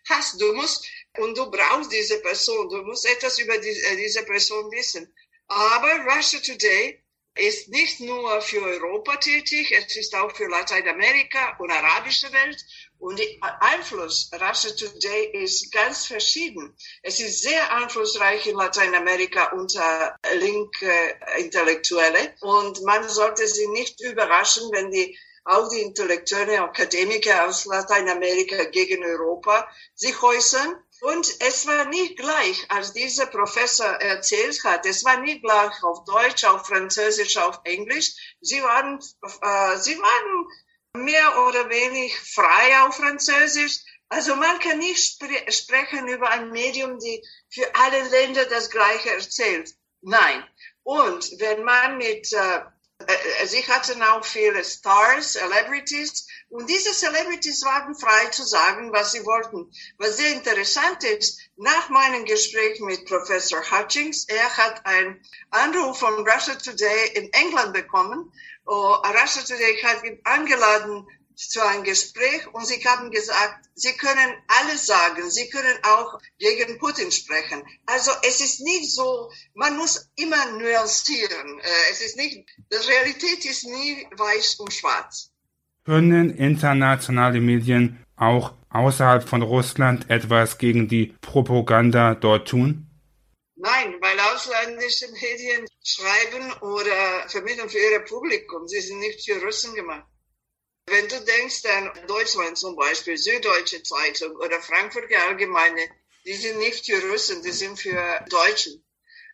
hast, 0.10 0.42
du 0.42 0.54
musst, 0.54 0.86
und 1.20 1.38
du 1.38 1.50
brauchst 1.50 1.94
diese 1.94 2.20
Person, 2.20 2.70
du 2.70 2.84
musst 2.84 3.06
etwas 3.06 3.40
über 3.40 3.58
die, 3.60 3.70
äh, 3.70 3.96
diese 3.96 4.24
Person 4.24 4.70
wissen. 4.74 5.14
Aber 5.48 6.06
Russia 6.06 6.42
Today 6.42 7.01
ist 7.36 7.70
nicht 7.70 8.00
nur 8.02 8.42
für 8.42 8.62
Europa 8.62 9.16
tätig, 9.18 9.72
es 9.72 9.96
ist 9.96 10.14
auch 10.16 10.36
für 10.36 10.48
Lateinamerika 10.48 11.56
und 11.60 11.72
arabische 11.72 12.32
Welt. 12.32 12.64
Und 13.00 13.18
der 13.18 13.62
Einfluss 13.62 14.30
Russia 14.34 14.72
Today 14.72 15.44
ist 15.44 15.72
ganz 15.72 16.06
verschieden. 16.06 16.76
Es 17.02 17.20
ist 17.20 17.42
sehr 17.42 17.74
einflussreich 17.74 18.46
in 18.48 18.56
Lateinamerika 18.56 19.52
unter 19.54 20.16
linke 20.36 21.18
Intellektuelle. 21.38 22.36
Und 22.42 22.84
man 22.84 23.08
sollte 23.10 23.48
sie 23.48 23.68
nicht 23.70 24.02
überraschen, 24.02 24.70
wenn 24.72 24.92
die 24.92 25.18
auch 25.44 25.70
die 25.70 25.82
Intellektuelle 25.82 26.62
Akademiker 26.62 27.48
aus 27.48 27.66
Lateinamerika 27.66 28.66
gegen 28.66 29.04
Europa 29.04 29.68
sich 29.96 30.22
äußern 30.22 30.76
und 31.02 31.28
es 31.40 31.66
war 31.66 31.86
nicht 31.86 32.16
gleich, 32.16 32.66
als 32.70 32.94
dieser 32.94 33.26
Professor 33.26 33.88
erzählt 33.88 34.64
hat, 34.64 34.86
es 34.86 35.04
war 35.04 35.18
nicht 35.20 35.42
gleich 35.42 35.84
auf 35.84 36.04
Deutsch, 36.06 36.44
auf 36.44 36.68
Französisch, 36.68 37.38
auf 37.38 37.60
Englisch. 37.64 38.38
Sie 38.40 38.62
waren, 38.62 39.00
äh, 39.24 39.78
sie 39.78 39.98
waren 39.98 40.48
mehr 41.04 41.48
oder 41.48 41.68
weniger 41.70 42.16
frei 42.24 42.84
auf 42.84 42.98
Französisch. 42.98 43.80
Also 44.10 44.36
man 44.36 44.60
kann 44.60 44.78
nicht 44.78 45.04
spre 45.04 45.52
sprechen 45.52 46.08
über 46.08 46.30
ein 46.30 46.52
Medium, 46.52 47.00
die 47.00 47.24
für 47.50 47.74
alle 47.76 48.08
Länder 48.10 48.46
das 48.46 48.70
Gleiche 48.70 49.10
erzählt. 49.10 49.74
Nein. 50.02 50.48
Und 50.84 51.32
wenn 51.40 51.64
man 51.64 51.98
mit 51.98 52.32
äh, 52.32 52.62
sie 53.46 53.68
hatten 53.68 54.02
auch 54.04 54.26
viele 54.26 54.64
Stars, 54.64 55.34
Celebrities 55.34 56.28
und 56.50 56.70
diese 56.70 56.92
Celebrities 56.92 57.64
waren 57.64 57.96
frei 57.96 58.26
zu 58.28 58.44
sagen, 58.44 58.92
was 58.92 59.14
sie 59.14 59.26
wollten. 59.26 59.72
Was 59.98 60.18
sehr 60.18 60.34
interessant 60.34 61.04
ist, 61.04 61.40
nach 61.56 61.90
meinem 61.90 62.26
Gespräch 62.26 62.80
mit 62.82 63.06
Professor 63.06 63.62
Hutchings, 63.72 64.26
er 64.28 64.58
hat 64.58 64.86
einen 64.86 65.24
Anruf 65.52 66.00
von 66.00 66.28
Russia 66.28 66.56
Today 66.56 67.12
in 67.14 67.32
England 67.32 67.74
bekommen. 67.74 68.34
Oh, 68.66 68.96
Russia 69.22 69.44
Today 69.44 69.78
hat 69.82 70.04
ihn 70.04 70.20
eingeladen 70.24 71.08
zu 71.50 71.66
einem 71.66 71.84
Gespräch 71.84 72.48
und 72.54 72.66
sie 72.66 72.84
haben 72.86 73.12
gesagt, 73.12 73.66
sie 73.76 73.94
können 73.94 74.34
alles 74.48 74.86
sagen, 74.86 75.30
sie 75.30 75.50
können 75.50 75.78
auch 75.84 76.20
gegen 76.38 76.78
Putin 76.80 77.12
sprechen. 77.12 77.64
Also 77.86 78.12
es 78.24 78.42
ist 78.42 78.62
nicht 78.62 78.94
so, 78.94 79.32
man 79.54 79.78
muss 79.78 80.10
immer 80.16 80.52
nuancieren. 80.58 81.60
Äh, 81.60 81.92
es 81.92 82.02
ist 82.02 82.18
nicht, 82.18 82.48
die 82.58 82.90
Realität 82.90 83.46
ist 83.46 83.66
nie 83.66 84.08
weiß 84.16 84.56
und 84.56 84.74
schwarz. 84.74 85.32
Können 85.86 86.36
internationale 86.38 87.42
Medien 87.42 88.06
auch 88.16 88.54
außerhalb 88.70 89.28
von 89.28 89.42
Russland 89.42 90.10
etwas 90.10 90.58
gegen 90.58 90.88
die 90.88 91.16
Propaganda 91.22 92.16
dort 92.16 92.48
tun? 92.48 92.88
Nein, 93.56 93.96
weil 94.00 94.20
ausländische 94.20 95.06
Medien 95.12 95.66
schreiben 95.84 96.52
oder 96.62 97.30
vermitteln 97.30 97.70
für 97.70 97.78
ihr 97.78 98.00
Publikum. 98.00 98.68
Sie 98.68 98.80
sind 98.80 99.00
nicht 99.00 99.24
für 99.24 99.40
Russen 99.44 99.76
gemacht. 99.76 100.06
Wenn 100.92 101.08
du 101.08 101.22
denkst 101.22 101.64
an 101.68 101.90
Deutschland 102.06 102.58
zum 102.58 102.76
Beispiel, 102.76 103.18
Süddeutsche 103.18 103.82
Zeitung 103.82 104.36
oder 104.36 104.62
Frankfurter 104.62 105.24
Allgemeine, 105.26 105.90
die 106.26 106.34
sind 106.34 106.58
nicht 106.58 106.86
für 106.86 107.02
Russen, 107.10 107.42
die 107.44 107.54
sind 107.54 107.80
für 107.80 108.26
Deutschen. 108.30 108.84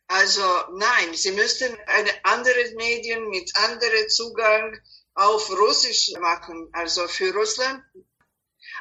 Also 0.05 0.43
nein, 0.73 1.15
sie 1.15 1.31
müssten 1.31 1.75
eine 1.87 2.11
andere 2.25 2.75
Medien 2.75 3.27
mit 3.29 3.55
anderem 3.55 4.07
Zugang 4.07 4.79
auf 5.15 5.49
Russisch 5.49 6.11
machen, 6.19 6.69
also 6.73 7.07
für 7.07 7.33
Russland. 7.33 7.83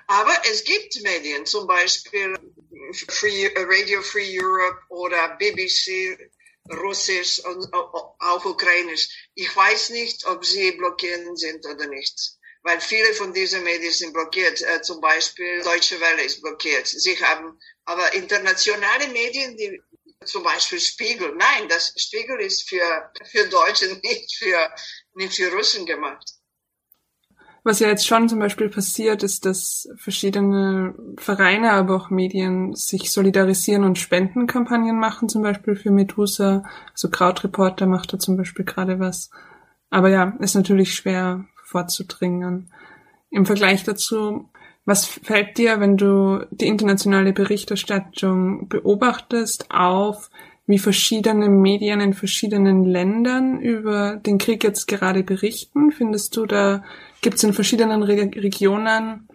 Aber 0.07 0.35
es 0.51 0.63
gibt 0.63 1.01
Medien, 1.01 1.47
zum 1.47 1.67
Beispiel 1.67 2.39
Free, 3.09 3.49
Radio 3.57 4.03
Free 4.03 4.39
Europe 4.39 4.83
oder 4.91 5.35
BBC 5.39 6.19
Russisch 6.71 7.43
und 7.43 7.73
auch 7.73 8.45
Ukrainisch. 8.45 9.31
Ich 9.35 9.57
weiß 9.57 9.91
nicht, 9.91 10.27
ob 10.27 10.45
sie 10.45 10.73
blockiert 10.73 11.39
sind 11.39 11.65
oder 11.65 11.87
nicht 11.87 12.37
weil 12.67 12.81
viele 12.81 13.15
von 13.15 13.33
diesen 13.33 13.63
Medien 13.63 13.93
sind 13.93 14.13
blockiert. 14.13 14.61
Äh, 14.61 14.83
zum 14.83 15.01
Beispiel 15.01 15.63
Deutsche 15.63 16.01
Welle 16.01 16.25
ist 16.25 16.43
blockiert. 16.43 16.87
Sie 16.89 17.15
haben 17.23 17.57
aber 17.85 18.13
internationale 18.13 19.07
Medien, 19.13 19.57
die 19.57 19.81
zum 20.25 20.43
Beispiel 20.43 20.81
Spiegel. 20.81 21.33
Nein, 21.37 21.69
das 21.69 21.95
Spiegel 21.97 22.41
ist 22.41 22.69
für, 22.69 22.83
für 23.31 23.49
Deutsche, 23.49 23.87
nicht 24.03 24.35
für, 24.37 24.59
nicht 25.15 25.35
für 25.35 25.53
Russen 25.53 25.87
gemacht. 25.87 26.29
Was 27.63 27.79
ja 27.79 27.89
jetzt 27.89 28.07
schon 28.07 28.29
zum 28.29 28.41
Beispiel 28.41 28.69
passiert, 28.69 29.23
ist, 29.23 29.45
dass 29.45 29.89
verschiedene 29.97 30.95
Vereine, 31.19 31.73
aber 31.73 31.97
auch 31.97 32.11
Medien 32.11 32.75
sich 32.75 33.13
solidarisieren 33.13 33.85
und 33.85 33.99
Spendenkampagnen 33.99 34.99
machen, 34.99 35.29
zum 35.29 35.43
Beispiel 35.43 35.77
für 35.77 35.93
Medusa. 35.93 36.65
Also 36.91 37.11
Krautreporter 37.11 37.87
macht 37.87 38.13
da 38.13 38.19
zum 38.19 38.37
Beispiel 38.37 38.65
gerade 38.65 38.99
was. 38.99 39.31
Aber 39.91 40.09
ja, 40.09 40.37
ist 40.41 40.55
natürlich 40.55 40.95
schwer 40.95 41.45
vorzudringen. 41.67 42.73
Im 43.31 43.45
Vergleich 43.45 43.85
dazu, 43.85 44.49
was 44.85 45.05
fällt 45.05 45.59
dir, 45.59 45.81
wenn 45.81 45.97
du 45.97 46.47
die 46.51 46.69
internationale 46.69 47.33
Berichterstattung 47.33 48.69
beobachtest, 48.69 49.71
auf, 49.71 50.31
wie 50.67 50.79
verschiedene 50.79 51.49
Medien 51.49 52.01
in 52.01 52.15
verschiedenen 52.15 52.85
Ländern 52.85 53.61
über 53.61 54.17
den 54.17 54.39
Krieg 54.39 54.63
jetzt 54.65 54.87
gerade 54.87 55.23
berichten? 55.23 55.91
Findest 55.93 56.37
du, 56.37 56.47
da 56.47 56.85
gibt 57.21 57.37
es 57.37 57.45
in 57.45 57.53
verschiedenen 57.53 58.03
Re 58.03 58.31
Regionen 58.35 59.29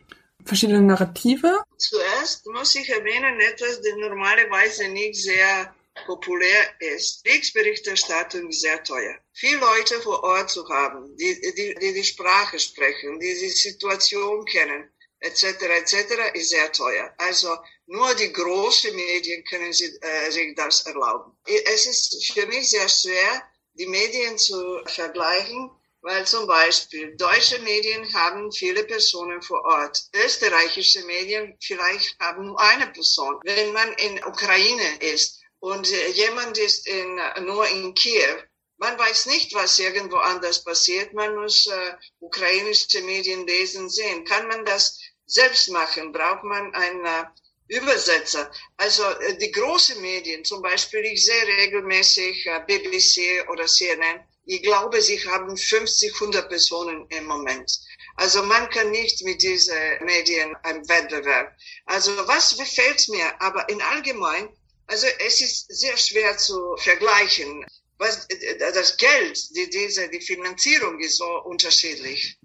verschiedene 0.45 0.81
Narrative? 0.81 1.63
Zuerst 1.77 2.47
muss 2.47 2.75
ich 2.75 2.89
erwähnen, 2.89 3.39
etwas, 3.39 3.81
das 3.81 3.93
normalerweise 3.97 4.89
nicht 4.89 5.15
sehr 5.15 5.73
populär 6.05 6.63
ist. 6.95 7.23
Kriegsberichterstattung 7.25 8.49
ist 8.49 8.61
sehr 8.61 8.83
teuer. 8.83 9.15
Viele 9.33 9.59
Leute 9.59 10.01
vor 10.01 10.23
Ort 10.23 10.49
zu 10.49 10.67
haben, 10.67 11.15
die 11.15 11.39
die, 11.41 11.75
die, 11.75 11.93
die 11.93 12.03
Sprache 12.03 12.59
sprechen, 12.59 13.19
die 13.19 13.33
die 13.33 13.49
Situation 13.49 14.45
kennen, 14.45 14.91
etc., 15.19 15.43
etc., 15.61 16.33
ist 16.33 16.49
sehr 16.49 16.71
teuer. 16.71 17.13
Also 17.17 17.55
nur 17.85 18.13
die 18.15 18.31
großen 18.31 18.95
Medien 18.95 19.43
können 19.45 19.73
sich, 19.73 19.91
äh, 20.01 20.31
sich 20.31 20.53
das 20.55 20.85
erlauben. 20.85 21.37
Es 21.45 21.85
ist 21.85 22.33
für 22.33 22.45
mich 22.47 22.69
sehr 22.69 22.89
schwer, 22.89 23.43
die 23.73 23.87
Medien 23.87 24.37
zu 24.37 24.81
vergleichen, 24.85 25.71
weil 26.01 26.25
zum 26.25 26.47
Beispiel 26.47 27.15
deutsche 27.15 27.59
Medien 27.59 28.11
haben 28.13 28.51
viele 28.51 28.83
Personen 28.83 29.41
vor 29.41 29.63
Ort. 29.63 30.01
Österreichische 30.13 31.05
Medien 31.05 31.55
vielleicht 31.61 32.19
haben 32.19 32.47
nur 32.47 32.59
eine 32.59 32.87
Person. 32.87 33.39
Wenn 33.43 33.71
man 33.71 33.93
in 33.93 34.23
Ukraine 34.25 34.97
ist, 34.99 35.41
und 35.61 35.87
jemand 36.15 36.57
ist 36.57 36.87
in, 36.87 37.21
nur 37.45 37.67
in 37.67 37.93
Kiew. 37.93 38.37
Man 38.81 38.97
weiß 38.97 39.27
nicht, 39.27 39.53
was 39.53 39.77
irgendwo 39.77 40.17
anders 40.17 40.63
passiert. 40.63 41.13
Man 41.13 41.35
muss 41.35 41.67
äh, 41.67 41.93
ukrainische 42.19 43.01
Medien 43.03 43.45
lesen, 43.45 43.87
sehen. 43.91 44.25
Kann 44.25 44.47
man 44.47 44.65
das 44.65 44.99
selbst 45.27 45.69
machen? 45.69 46.11
Braucht 46.11 46.43
man 46.43 46.73
einen 46.73 47.05
äh, 47.05 47.25
Übersetzer? 47.67 48.51
Also 48.77 49.03
äh, 49.03 49.37
die 49.37 49.51
großen 49.51 50.01
Medien, 50.01 50.43
zum 50.43 50.63
Beispiel, 50.63 51.05
ich 51.05 51.23
sehe 51.23 51.45
regelmäßig 51.45 52.47
äh, 52.47 52.59
BBC 52.65 53.47
oder 53.51 53.67
CNN. 53.67 54.21
Ich 54.45 54.63
glaube, 54.63 54.99
sie 54.99 55.19
haben 55.29 55.55
50, 55.55 56.15
100 56.15 56.49
Personen 56.49 57.05
im 57.09 57.25
Moment. 57.25 57.71
Also 58.15 58.41
man 58.41 58.67
kann 58.71 58.89
nicht 58.89 59.21
mit 59.23 59.43
diesen 59.43 59.77
Medien 60.05 60.55
einen 60.63 60.89
Wettbewerb. 60.89 61.55
Also 61.85 62.11
was 62.27 62.57
gefällt 62.57 63.07
mir? 63.09 63.39
Aber 63.43 63.69
in 63.69 63.79
allgemein, 63.79 64.49
also 64.87 65.05
es 65.19 65.39
ist 65.39 65.67
sehr 65.69 65.95
schwer 65.97 66.35
zu 66.39 66.75
vergleichen. 66.77 67.63
Was, 68.01 68.27
das 68.57 68.97
Geld, 68.97 69.55
die, 69.55 69.69
diese, 69.69 70.09
die 70.09 70.21
Finanzierung 70.21 70.99
ist 70.99 71.17
so 71.17 71.43
unterschiedlich. 71.43 72.39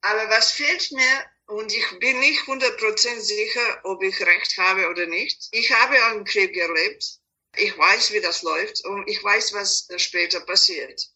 Aber 0.00 0.28
was 0.30 0.50
fehlt 0.50 0.90
mir, 0.90 1.24
und 1.46 1.72
ich 1.72 1.98
bin 2.00 2.18
nicht 2.18 2.40
100% 2.40 3.20
sicher, 3.20 3.80
ob 3.84 4.02
ich 4.02 4.18
recht 4.20 4.58
habe 4.58 4.88
oder 4.88 5.06
nicht. 5.06 5.46
Ich 5.52 5.70
habe 5.70 6.02
einen 6.06 6.24
Krieg 6.24 6.56
erlebt. 6.56 7.20
Ich 7.56 7.78
weiß, 7.78 8.12
wie 8.14 8.20
das 8.20 8.42
läuft 8.42 8.84
und 8.84 9.08
ich 9.08 9.22
weiß, 9.22 9.52
was 9.52 9.86
später 9.98 10.40
passiert. 10.40 11.08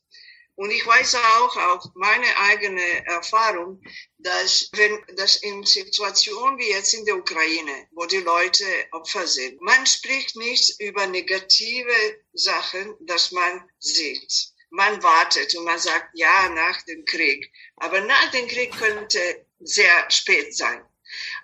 Und 0.59 0.73
ich 0.73 0.85
weiß 0.85 1.15
auch 1.15 1.57
auch 1.57 1.93
meine 1.95 2.37
eigene 2.37 3.07
Erfahrung, 3.07 3.81
dass 4.19 4.69
wenn 4.73 4.99
das 5.15 5.37
in 5.37 5.65
Situationen 5.65 6.59
wie 6.59 6.71
jetzt 6.71 6.95
in 6.95 7.05
der 7.05 7.17
Ukraine, 7.17 7.87
wo 7.93 8.07
die 8.07 8.17
Leute 8.17 8.65
Opfer 8.91 9.29
sind, 9.29 9.61
man 9.61 9.87
spricht 9.87 10.35
nicht 10.35 10.81
über 10.81 11.07
negative 11.07 12.19
Sachen, 12.33 12.97
dass 12.99 13.31
man 13.31 13.71
sieht. 13.79 14.49
Man 14.71 15.01
wartet 15.01 15.55
und 15.55 15.63
man 15.63 15.79
sagt, 15.79 16.11
ja, 16.15 16.49
nach 16.49 16.83
dem 16.83 17.05
Krieg. 17.05 17.53
Aber 17.77 18.01
nach 18.01 18.33
dem 18.33 18.49
Krieg 18.49 18.77
könnte 18.77 19.47
sehr 19.61 20.11
spät 20.11 20.57
sein. 20.57 20.85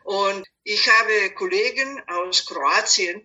Und 0.02 0.44
ich 0.64 0.90
habe 0.90 1.30
Kollegen 1.30 2.02
aus 2.09 2.44
Kroatien, 2.47 3.25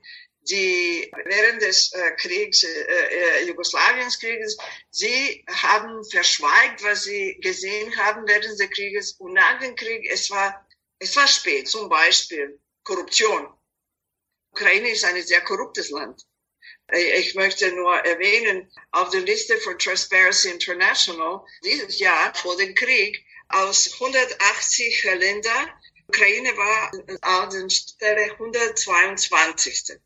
die 0.49 1.11
während 1.25 1.61
des 1.61 1.91
äh, 1.93 2.11
Kriegs, 2.17 2.63
äh, 2.63 2.67
äh, 2.67 3.45
Jugoslawienskrieges, 3.47 4.57
sie 4.89 5.45
haben 5.49 6.03
verschweigt, 6.09 6.83
was 6.83 7.03
sie 7.03 7.37
gesehen 7.41 7.95
haben 7.97 8.27
während 8.27 8.59
des 8.59 8.69
Krieges 8.69 9.13
und 9.13 9.33
nach 9.33 9.59
dem 9.59 9.75
Krieg, 9.75 10.09
es 10.11 10.29
war, 10.29 10.67
es 10.99 11.15
war 11.15 11.27
spät, 11.27 11.67
zum 11.67 11.89
Beispiel 11.89 12.59
Korruption. 12.83 13.47
Ukraine 14.51 14.89
ist 14.89 15.05
ein 15.05 15.21
sehr 15.21 15.41
korruptes 15.41 15.89
Land. 15.89 16.25
Äh, 16.91 17.19
ich 17.19 17.35
möchte 17.35 17.71
nur 17.71 17.95
erwähnen, 17.99 18.71
auf 18.91 19.09
der 19.09 19.21
Liste 19.21 19.57
von 19.57 19.77
Transparency 19.77 20.49
International 20.49 21.45
dieses 21.63 21.99
Jahr 21.99 22.33
vor 22.33 22.57
dem 22.57 22.73
Krieg 22.73 23.23
aus 23.49 23.93
180 23.93 25.03
Ländern, 25.03 25.71
Ukraine 26.07 26.57
war 26.57 26.91
an 27.21 27.49
der 27.51 27.69
Stelle 27.69 28.31
122. 28.33 29.99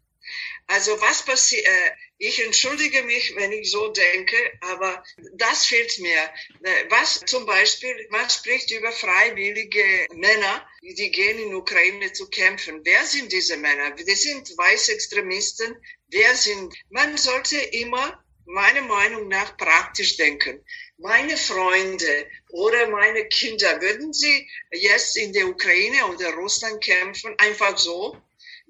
Also 0.68 1.00
was 1.02 1.26
passiert, 1.26 1.66
äh, 1.66 1.92
ich 2.18 2.44
entschuldige 2.44 3.04
mich, 3.04 3.36
wenn 3.36 3.52
ich 3.52 3.70
so 3.70 3.90
denke, 3.90 4.38
aber 4.62 5.04
das 5.34 5.66
fehlt 5.66 6.00
mir. 6.00 6.18
Äh, 6.64 6.86
was 6.90 7.22
zum 7.26 7.46
Beispiel, 7.46 8.08
man 8.10 8.30
spricht 8.30 8.72
über 8.72 8.92
freiwillige 8.92 10.08
Männer, 10.14 10.68
die 10.82 11.12
gehen 11.12 11.40
in 11.40 11.56
Ukraine 11.56 12.14
zu 12.14 12.30
kämpfen. 12.30 12.82
Wer 12.84 13.06
sind 13.06 13.32
diese 13.32 13.58
Männer? 13.58 13.92
Die 13.92 14.16
sind 14.16 14.50
weiße 14.58 14.94
Extremisten. 14.94 15.76
Wer 16.10 16.36
sind, 16.36 16.74
man 16.90 17.18
sollte 17.18 17.58
immer 17.58 18.24
meiner 18.46 18.82
Meinung 18.82 19.28
nach 19.28 19.58
praktisch 19.58 20.18
denken. 20.18 20.64
Meine 20.98 21.38
Freunde 21.38 22.28
oder 22.50 22.88
meine 22.88 23.26
Kinder, 23.28 23.82
würden 23.82 24.14
sie 24.14 24.48
jetzt 24.72 25.18
in 25.18 25.34
der 25.34 25.48
Ukraine 25.48 26.08
oder 26.08 26.34
Russland 26.34 26.84
kämpfen, 26.84 27.34
einfach 27.38 27.78
so? 27.78 28.18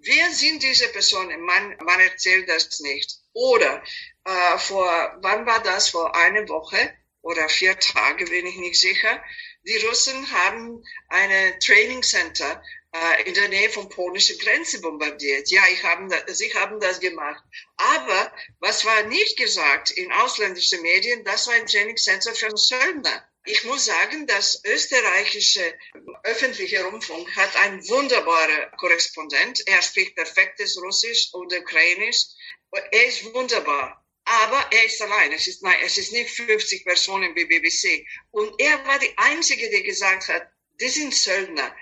Wer 0.05 0.31
sind 0.31 0.61
diese 0.63 0.89
Personen? 0.89 1.41
Man, 1.41 1.77
man 1.83 1.99
erzählt 1.99 2.49
das 2.49 2.79
nicht. 2.81 3.19
Oder 3.33 3.83
äh, 4.25 4.57
vor, 4.57 5.17
wann 5.21 5.45
war 5.45 5.61
das? 5.63 5.89
Vor 5.89 6.15
einer 6.15 6.47
Woche 6.49 6.93
oder 7.21 7.47
vier 7.47 7.79
Tage, 7.79 8.25
bin 8.25 8.45
ich 8.45 8.57
nicht 8.57 8.79
sicher. 8.79 9.23
Die 9.65 9.77
Russen 9.77 10.29
haben 10.31 10.83
eine 11.07 11.57
Training 11.59 12.03
Center 12.03 12.61
äh, 12.93 13.23
in 13.23 13.33
der 13.33 13.47
Nähe 13.47 13.69
von 13.69 13.87
polnischer 13.87 14.35
Grenze 14.35 14.81
bombardiert. 14.81 15.49
Ja, 15.49 15.63
ich 15.71 15.83
haben 15.83 16.09
da, 16.09 16.17
sie 16.27 16.53
haben 16.53 16.79
das 16.81 16.99
gemacht. 16.99 17.41
Aber 17.77 18.31
was 18.59 18.83
war 18.85 19.03
nicht 19.03 19.37
gesagt 19.37 19.91
in 19.91 20.11
ausländischen 20.11 20.81
Medien, 20.81 21.23
das 21.23 21.47
war 21.47 21.53
ein 21.53 21.65
Training 21.65 21.97
Center 21.97 22.35
für 22.35 22.55
Söldner. 22.57 23.27
Ich 23.45 23.65
muss 23.65 23.85
sagen, 23.85 24.25
das 24.25 24.61
österreichische 24.63 25.77
öffentliche 26.23 26.83
Rundfunk 26.85 27.35
hat 27.35 27.55
einen 27.57 27.85
wunderbaren 27.89 28.71
Korrespondent. 28.77 29.67
Er 29.67 29.81
spricht 29.81 30.15
perfektes 30.15 30.81
Russisch 30.81 31.29
und 31.33 31.53
Ukrainisch. 31.53 32.23
Er 32.71 33.05
ist 33.05 33.33
wunderbar. 33.33 34.05
Aber 34.25 34.65
er 34.71 34.85
ist 34.85 35.01
allein. 35.01 35.33
Es 35.33 35.47
ist, 35.47 35.61
nein, 35.61 35.77
es 35.83 35.97
ist 35.97 36.13
nicht 36.13 36.29
50 36.29 36.85
Personen 36.85 37.35
wie 37.35 37.45
BBC. 37.45 38.07
Und 38.31 38.53
er 38.59 38.85
war 38.85 38.97
die 38.99 39.13
Einzige, 39.17 39.69
die 39.69 39.83
gesagt 39.83 40.29
hat, 40.29 40.47
die 40.79 40.87
sind 40.87 41.13
Söldner. 41.13 41.75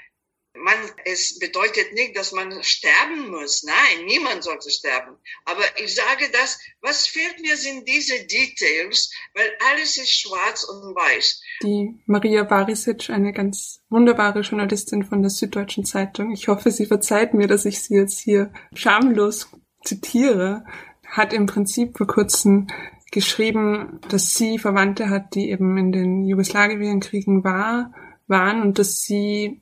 Man, 0.53 0.75
es 1.05 1.39
bedeutet 1.39 1.93
nicht, 1.93 2.17
dass 2.17 2.33
man 2.33 2.61
sterben 2.61 3.29
muss. 3.29 3.63
Nein, 3.63 4.05
niemand 4.05 4.43
sollte 4.43 4.69
sterben. 4.69 5.15
Aber 5.45 5.63
ich 5.81 5.95
sage 5.95 6.25
das, 6.33 6.59
was 6.81 7.07
fehlt 7.07 7.39
mir 7.39 7.55
sind 7.55 7.87
diese 7.87 8.25
Details, 8.25 9.13
weil 9.33 9.49
alles 9.71 9.97
ist 9.97 10.11
schwarz 10.11 10.63
und 10.65 10.93
weiß. 10.93 11.41
Die 11.63 12.01
Maria 12.05 12.43
Barisic, 12.43 13.09
eine 13.09 13.31
ganz 13.31 13.81
wunderbare 13.89 14.41
Journalistin 14.41 15.03
von 15.03 15.21
der 15.21 15.31
Süddeutschen 15.31 15.85
Zeitung. 15.85 16.31
Ich 16.33 16.49
hoffe, 16.49 16.69
sie 16.69 16.85
verzeiht 16.85 17.33
mir, 17.33 17.47
dass 17.47 17.65
ich 17.65 17.81
sie 17.81 17.95
jetzt 17.95 18.19
hier 18.19 18.51
schamlos 18.73 19.47
zitiere, 19.83 20.65
hat 21.07 21.33
im 21.33 21.45
Prinzip 21.45 21.97
vor 21.97 22.07
kurzem 22.07 22.67
geschrieben, 23.11 23.99
dass 24.09 24.35
sie 24.35 24.57
Verwandte 24.57 25.09
hat, 25.09 25.35
die 25.35 25.49
eben 25.49 25.77
in 25.77 25.91
den 25.91 26.23
Jugoslawienkriegen 26.25 27.43
war, 27.43 27.93
waren 28.27 28.61
und 28.61 28.79
dass 28.79 29.01
sie 29.01 29.61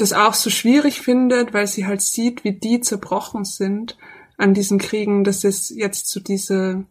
das 0.00 0.12
auch 0.12 0.34
so 0.34 0.50
schwierig 0.50 1.00
findet, 1.00 1.52
weil 1.52 1.66
sie 1.66 1.86
halt 1.86 2.00
sieht, 2.00 2.44
wie 2.44 2.52
die 2.52 2.80
zerbrochen 2.80 3.44
sind 3.44 3.98
an 4.36 4.54
diesen 4.54 4.78
Kriegen, 4.78 5.24
dass 5.24 5.44
es 5.44 5.70
jetzt 5.70 6.08
so 6.08 6.20
diese 6.20 6.84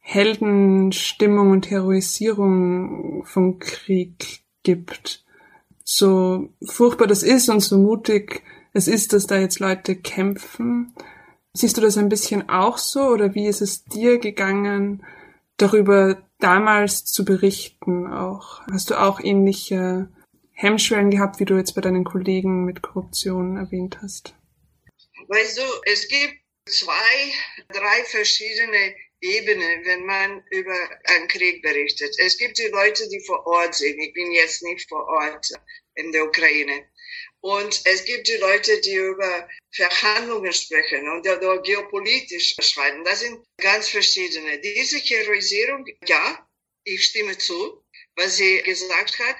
Heldenstimmung 0.00 1.50
und 1.50 1.70
Heroisierung 1.70 3.24
vom 3.26 3.58
Krieg 3.58 4.44
gibt. 4.62 5.24
So 5.84 6.50
furchtbar 6.64 7.06
das 7.06 7.22
ist 7.22 7.48
und 7.48 7.60
so 7.60 7.78
mutig 7.78 8.42
es 8.72 8.88
ist, 8.88 9.12
dass 9.12 9.26
da 9.26 9.38
jetzt 9.38 9.60
Leute 9.60 9.94
kämpfen. 9.94 10.94
Siehst 11.52 11.76
du 11.76 11.80
das 11.80 11.96
ein 11.96 12.08
bisschen 12.08 12.48
auch 12.48 12.78
so 12.78 13.02
oder 13.08 13.34
wie 13.34 13.46
ist 13.46 13.62
es 13.62 13.84
dir 13.84 14.18
gegangen, 14.18 15.04
darüber 15.56 16.18
damals 16.40 17.04
zu 17.04 17.24
berichten 17.24 18.06
auch? 18.06 18.62
Hast 18.70 18.90
du 18.90 19.00
auch 19.00 19.20
ähnliche 19.20 20.08
Hemmschwellen 20.54 21.10
gehabt, 21.10 21.40
wie 21.40 21.44
du 21.44 21.56
jetzt 21.56 21.74
bei 21.74 21.80
deinen 21.80 22.04
Kollegen 22.04 22.64
mit 22.64 22.82
Korruption 22.82 23.56
erwähnt 23.56 23.98
hast? 24.02 24.34
Weißt 25.28 25.58
du, 25.58 25.62
es 25.84 26.08
gibt 26.08 26.34
zwei, 26.66 27.32
drei 27.68 28.04
verschiedene 28.04 28.94
Ebenen, 29.20 29.84
wenn 29.84 30.04
man 30.04 30.42
über 30.50 30.76
einen 31.04 31.28
Krieg 31.28 31.62
berichtet. 31.62 32.14
Es 32.18 32.36
gibt 32.36 32.58
die 32.58 32.68
Leute, 32.68 33.08
die 33.08 33.20
vor 33.20 33.46
Ort 33.46 33.74
sind. 33.74 33.98
Ich 33.98 34.12
bin 34.12 34.32
jetzt 34.32 34.62
nicht 34.62 34.88
vor 34.88 35.06
Ort 35.06 35.48
in 35.94 36.12
der 36.12 36.24
Ukraine. 36.24 36.86
Und 37.40 37.80
es 37.84 38.04
gibt 38.04 38.28
die 38.28 38.36
Leute, 38.36 38.80
die 38.80 38.94
über 38.94 39.48
Verhandlungen 39.72 40.52
sprechen 40.52 41.08
und 41.10 41.28
oder 41.28 41.60
geopolitisch 41.62 42.54
schreiben. 42.60 43.04
Das 43.04 43.20
sind 43.20 43.44
ganz 43.58 43.88
verschiedene. 43.88 44.58
Diese 44.60 44.98
Heroisierung, 44.98 45.84
ja, 46.06 46.46
ich 46.84 47.04
stimme 47.04 47.36
zu, 47.36 47.82
was 48.16 48.36
sie 48.36 48.62
gesagt 48.62 49.18
hat. 49.18 49.36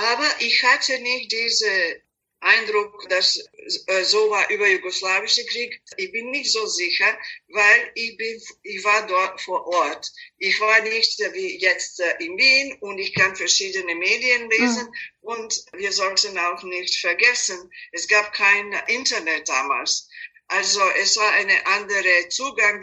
Aber 0.00 0.34
ich 0.38 0.62
hatte 0.62 0.98
nicht 1.00 1.30
diesen 1.30 2.02
Eindruck, 2.40 3.06
dass 3.10 3.36
äh, 3.86 4.02
so 4.02 4.30
war 4.30 4.48
über 4.48 4.66
jugoslawische 4.66 5.44
Krieg. 5.44 5.78
Ich 5.98 6.10
bin 6.10 6.30
nicht 6.30 6.50
so 6.50 6.64
sicher, 6.66 7.18
weil 7.48 7.92
ich 7.94 8.16
bin, 8.16 8.40
ich 8.62 8.82
war 8.82 9.06
dort 9.06 9.42
vor 9.42 9.66
Ort. 9.66 10.10
Ich 10.38 10.58
war 10.58 10.80
nicht 10.80 11.18
wie 11.34 11.58
jetzt 11.58 12.00
äh, 12.00 12.14
in 12.20 12.38
Wien 12.38 12.78
und 12.80 12.98
ich 12.98 13.12
kann 13.12 13.36
verschiedene 13.36 13.94
Medien 13.94 14.48
lesen 14.48 14.86
mhm. 14.86 14.94
und 15.20 15.64
wir 15.74 15.92
sollten 15.92 16.38
auch 16.38 16.62
nicht 16.62 16.98
vergessen, 16.98 17.70
es 17.92 18.08
gab 18.08 18.32
kein 18.32 18.72
Internet 18.86 19.50
damals. 19.50 20.08
Also 20.48 20.80
es 20.98 21.18
war 21.18 21.30
eine 21.32 21.66
andere 21.66 22.28
Zugang 22.30 22.82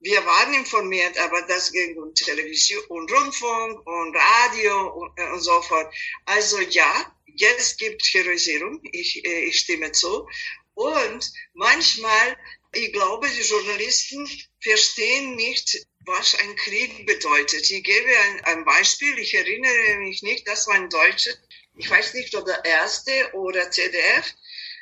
wir 0.00 0.24
waren 0.24 0.54
informiert, 0.54 1.18
aber 1.18 1.42
das 1.42 1.72
ging 1.72 1.98
um 1.98 2.14
Television 2.14 2.82
und 2.88 3.10
Rundfunk 3.10 3.84
und 3.86 4.16
Radio 4.16 4.88
und, 4.94 5.18
äh, 5.18 5.30
und 5.32 5.40
so 5.40 5.60
fort. 5.62 5.92
Also 6.24 6.60
ja, 6.60 7.16
jetzt 7.26 7.78
gibt 7.78 8.02
Heroisierung, 8.12 8.80
ich, 8.92 9.24
äh, 9.24 9.44
ich 9.46 9.58
stimme 9.58 9.90
zu. 9.92 10.28
Und 10.74 11.32
manchmal, 11.54 12.36
ich 12.72 12.92
glaube, 12.92 13.28
die 13.28 13.42
Journalisten 13.42 14.28
verstehen 14.60 15.34
nicht, 15.34 15.86
was 16.06 16.36
ein 16.36 16.54
Krieg 16.56 17.04
bedeutet. 17.04 17.68
Ich 17.68 17.82
gebe 17.82 18.08
ein, 18.08 18.44
ein 18.44 18.64
Beispiel, 18.64 19.18
ich 19.18 19.34
erinnere 19.34 19.96
mich 19.98 20.22
nicht, 20.22 20.46
das 20.46 20.66
war 20.68 20.74
ein 20.74 20.88
Deutscher, 20.88 21.32
ich 21.76 21.90
weiß 21.90 22.14
nicht, 22.14 22.34
ob 22.36 22.46
der 22.46 22.64
erste 22.64 23.32
oder 23.34 23.70
CDF. 23.70 24.32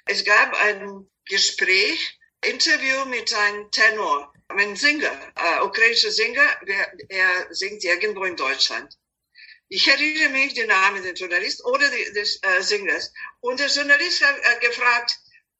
Es 0.05 0.25
gab 0.25 0.55
ein 0.55 1.09
Gespräch, 1.25 2.19
Interview 2.43 3.07
mit 3.07 3.33
einem 3.33 3.71
Tenor 3.71 4.33
ein 4.49 4.77
Sänger, 4.77 5.13
äh, 5.35 5.63
ukrainischer 5.63 6.11
Sänger, 6.11 6.47
der, 6.67 6.93
er 7.09 7.55
singt 7.55 7.85
irgendwo 7.85 8.25
in 8.25 8.37
Deutschland. 8.37 8.97
Ich 9.69 9.87
erinnere 9.89 10.31
mich 10.31 10.55
den 10.55 10.69
Namen 10.69 11.03
des 11.03 11.19
Journalisten 11.19 11.65
oder 11.67 11.91
des 11.91 12.39
äh, 12.43 12.63
Sängers. 12.63 13.13
Und 13.41 13.59
der 13.59 13.67
Journalist 13.67 14.25
hat 14.25 14.37
äh, 14.39 14.67
gefragt, 14.67 15.19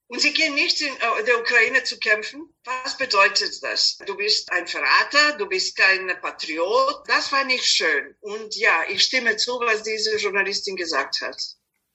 und 0.09 0.21
Sie 0.21 0.33
gehen 0.33 0.55
nicht 0.55 0.81
in 0.81 0.95
äh, 0.95 1.25
der 1.25 1.41
Ukraine 1.41 1.83
zu 1.83 1.99
kämpfen? 1.99 2.55
Was 2.65 2.97
bedeutet 2.97 3.61
das? 3.63 3.99
Du 4.07 4.17
bist 4.17 4.51
ein 4.53 4.67
Verrater, 4.69 5.37
du 5.37 5.47
bist 5.47 5.77
kein 5.77 6.07
Patriot. 6.21 7.03
Das 7.09 7.33
war 7.33 7.45
nicht 7.45 7.65
schön. 7.65 8.15
Und 8.21 8.55
ja, 8.55 8.85
ich 8.89 9.03
stimme 9.03 9.37
zu, 9.37 9.59
was 9.59 9.83
diese 9.83 10.17
Journalistin 10.17 10.77
gesagt 10.77 11.21
hat. 11.23 11.43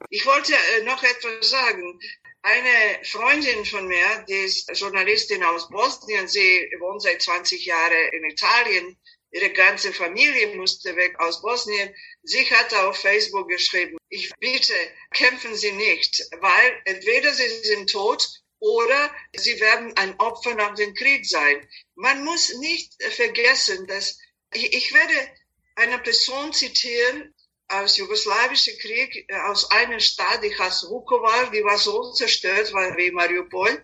Ich 0.09 0.25
wollte 0.25 0.53
äh, 0.53 0.83
noch 0.83 1.03
etwas 1.03 1.49
sagen. 1.49 1.99
Eine 2.43 3.03
Freundin 3.05 3.65
von 3.65 3.87
mir, 3.87 4.25
die 4.27 4.33
ist 4.33 4.69
Journalistin 4.73 5.43
aus 5.43 5.69
Bosnien, 5.69 6.27
sie 6.27 6.71
wohnt 6.79 7.03
seit 7.03 7.21
20 7.21 7.65
Jahren 7.65 8.09
in 8.13 8.23
Italien. 8.25 8.97
Ihre 9.31 9.51
ganze 9.51 9.93
Familie 9.93 10.55
musste 10.55 10.95
weg 10.95 11.17
aus 11.19 11.41
Bosnien. 11.41 11.93
Sie 12.23 12.43
hat 12.51 12.73
auf 12.73 12.97
Facebook 12.97 13.47
geschrieben, 13.47 13.97
ich 14.09 14.31
bitte, 14.39 14.73
kämpfen 15.13 15.55
Sie 15.55 15.71
nicht, 15.71 16.27
weil 16.41 16.81
entweder 16.85 17.33
Sie 17.33 17.47
sind 17.47 17.89
tot 17.89 18.27
oder 18.59 19.15
Sie 19.35 19.59
werden 19.61 19.95
ein 19.97 20.19
Opfer 20.19 20.55
nach 20.55 20.75
dem 20.75 20.93
Krieg 20.95 21.25
sein. 21.25 21.65
Man 21.95 22.25
muss 22.25 22.55
nicht 22.55 23.01
vergessen, 23.03 23.87
dass 23.87 24.17
ich, 24.53 24.73
ich 24.73 24.93
werde 24.93 25.31
eine 25.75 25.99
Person 25.99 26.51
zitieren, 26.51 27.33
aus 27.71 27.97
jugoslawischen 27.97 28.77
Krieg 28.79 29.25
äh, 29.27 29.35
aus 29.49 29.69
einer 29.71 29.99
Stadt, 29.99 30.43
die 30.43 30.57
heißt 30.57 30.89
Vukovar, 30.89 31.51
die 31.51 31.63
war 31.63 31.77
so 31.77 32.11
zerstört 32.13 32.73
war 32.73 32.95
wie 32.97 33.11
Mariupol. 33.11 33.83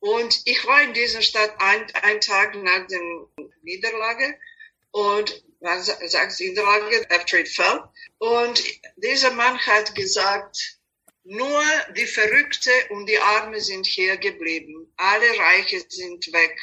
Und 0.00 0.40
ich 0.46 0.66
war 0.66 0.82
in 0.82 0.94
dieser 0.94 1.22
Stadt 1.22 1.54
ein, 1.58 1.86
ein 2.02 2.20
Tag 2.20 2.54
nach 2.54 2.86
der 2.86 3.00
Niederlage 3.62 4.38
und 4.92 5.44
man 5.60 5.82
sagt 5.82 6.40
Niederlage, 6.40 7.06
after 7.10 7.38
it 7.38 7.48
fell. 7.48 7.82
Und 8.18 8.62
dieser 8.96 9.30
Mann 9.32 9.58
hat 9.58 9.94
gesagt, 9.94 10.78
nur 11.24 11.62
die 11.96 12.06
Verrückte 12.06 12.70
und 12.90 13.06
die 13.06 13.18
Arme 13.18 13.60
sind 13.60 13.86
hier 13.86 14.16
geblieben. 14.16 14.90
Alle 14.96 15.38
Reiche 15.38 15.84
sind 15.88 16.32
weg. 16.32 16.58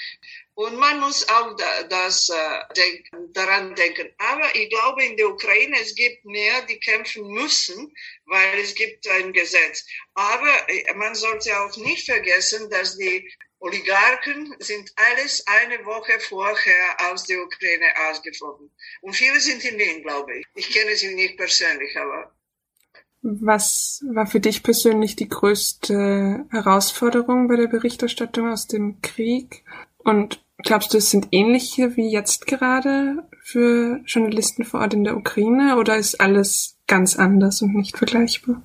Und 0.58 0.76
man 0.76 1.00
muss 1.00 1.24
auch 1.30 1.56
das 1.88 2.30
äh, 2.30 3.04
daran 3.34 3.76
denken. 3.76 4.10
Aber 4.18 4.56
ich 4.56 4.68
glaube, 4.72 5.06
in 5.06 5.16
der 5.16 5.30
Ukraine 5.30 5.78
es 5.80 5.94
gibt 5.94 6.26
mehr, 6.26 6.64
die 6.64 6.80
kämpfen 6.80 7.28
müssen, 7.28 7.94
weil 8.26 8.58
es 8.60 8.74
gibt 8.74 9.08
ein 9.08 9.34
Gesetz. 9.34 9.86
Aber 10.16 10.68
äh, 10.68 10.92
man 10.96 11.14
sollte 11.14 11.56
auch 11.60 11.78
nicht 11.78 12.08
vergessen, 12.08 12.72
dass 12.72 12.98
die 12.98 13.32
Oligarchen 13.60 14.56
sind 14.58 14.92
alles 14.96 15.46
eine 15.46 15.86
Woche 15.86 16.20
vorher 16.22 17.12
aus 17.12 17.26
der 17.26 17.44
Ukraine 17.44 17.86
ausgeflogen. 18.10 18.72
Und 19.02 19.16
viele 19.16 19.40
sind 19.40 19.64
in 19.64 19.78
Wien, 19.78 20.02
glaube 20.02 20.40
ich. 20.40 20.46
Ich 20.56 20.72
kenne 20.72 20.96
sie 20.96 21.14
nicht 21.14 21.38
persönlich, 21.38 21.96
aber. 21.96 22.32
Was 23.22 24.04
war 24.12 24.26
für 24.26 24.40
dich 24.40 24.64
persönlich 24.64 25.16
die 25.16 25.30
größte 25.30 26.48
Herausforderung 26.50 27.48
bei 27.48 27.58
der 27.58 27.68
Berichterstattung 27.68 28.52
aus 28.52 28.66
dem 28.66 29.02
Krieg? 29.02 29.64
Und 30.00 30.47
Glaubst 30.64 30.94
du, 30.94 30.98
es 30.98 31.12
sind 31.12 31.28
ähnliche 31.32 31.96
wie 31.96 32.10
jetzt 32.10 32.48
gerade 32.48 33.28
für 33.44 34.02
Journalisten 34.06 34.66
vor 34.66 34.82
Ort 34.82 34.94
in 34.94 35.04
der 35.04 35.16
Ukraine 35.16 35.78
oder 35.78 35.98
ist 35.98 36.20
alles 36.20 36.78
ganz 36.88 37.18
anders 37.18 37.62
und 37.62 37.76
nicht 37.76 37.98
vergleichbar? 37.98 38.62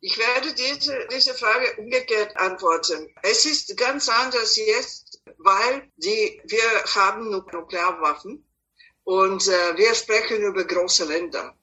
Ich 0.00 0.18
werde 0.18 0.52
diese, 0.52 0.98
diese 1.14 1.32
Frage 1.34 1.80
umgekehrt 1.80 2.36
antworten. 2.36 3.08
Es 3.22 3.46
ist 3.46 3.76
ganz 3.76 4.08
anders 4.08 4.56
jetzt, 4.56 5.22
weil 5.38 5.88
die, 5.96 6.40
wir 6.44 6.84
haben 6.96 7.30
Nuklearwaffen 7.30 8.44
und 9.04 9.46
äh, 9.46 9.76
wir 9.76 9.94
sprechen 9.94 10.42
über 10.42 10.64
große 10.64 11.04
Länder. 11.04 11.54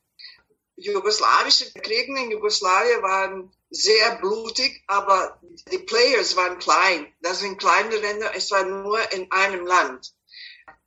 Jugoslawische 0.79 1.71
Kriege 1.73 2.17
in 2.17 2.31
Jugoslawien 2.31 3.01
waren 3.01 3.51
sehr 3.69 4.15
blutig, 4.15 4.83
aber 4.87 5.39
die 5.71 5.79
Players 5.79 6.35
waren 6.35 6.57
klein. 6.59 7.13
Das 7.21 7.39
sind 7.39 7.59
kleine 7.59 7.95
Länder, 7.97 8.33
es 8.35 8.49
war 8.51 8.63
nur 8.63 8.99
in 9.11 9.31
einem 9.31 9.65
Land. 9.65 10.13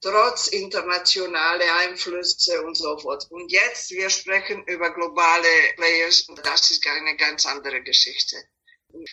Trotz 0.01 0.49
internationale 0.49 1.65
Einflüsse 1.75 2.63
und 2.63 2.77
so 2.77 2.99
fort. 2.99 3.27
Und 3.31 3.53
jetzt, 3.53 3.91
wir 3.91 4.11
sprechen 4.11 4.65
über 4.67 4.91
globale 4.91 5.49
Players 5.77 6.23
und 6.23 6.45
das 6.45 6.71
ist 6.71 6.85
eine 6.87 7.17
ganz 7.17 7.47
andere 7.47 7.83
Geschichte. 7.83 8.37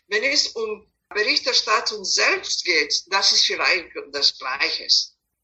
Wenn 0.07 0.23
es 0.23 0.47
um 0.49 0.91
Berichterstattung 1.09 2.03
selbst 2.03 2.65
geht, 2.65 3.03
das 3.07 3.31
ist 3.31 3.45
vielleicht 3.45 3.89
das 4.11 4.37
Gleiche. 4.37 4.87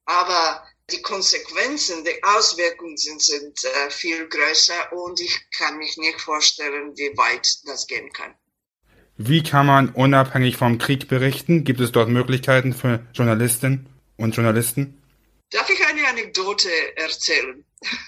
Aber 0.06 0.64
die 0.92 1.02
Konsequenzen, 1.02 2.04
die 2.04 2.24
Auswirkungen 2.24 2.98
sind, 2.98 3.22
sind 3.22 3.64
äh, 3.64 3.90
viel 3.90 4.28
größer 4.28 4.94
und 4.94 5.20
ich 5.20 5.50
kann 5.58 5.78
mich 5.78 5.98
nicht 5.98 6.22
vorstellen, 6.22 6.96
wie 6.96 7.18
weit 7.18 7.48
das 7.66 7.88
gehen 7.88 8.12
kann. 8.14 8.36
Wie 9.18 9.44
kann 9.44 9.66
man 9.66 9.90
unabhängig 9.90 10.58
vom 10.58 10.78
Krieg 10.78 11.08
berichten? 11.08 11.64
Gibt 11.64 11.80
es 11.80 11.92
dort 11.92 12.10
Möglichkeiten 12.10 12.74
für 12.74 13.06
Journalistinnen 13.14 13.88
und 14.18 14.36
Journalisten? 14.36 15.02
Darf 15.52 15.70
ich 15.70 15.88
eine 15.88 16.08
Anekdote 16.08 16.70
erzählen? 16.98 17.66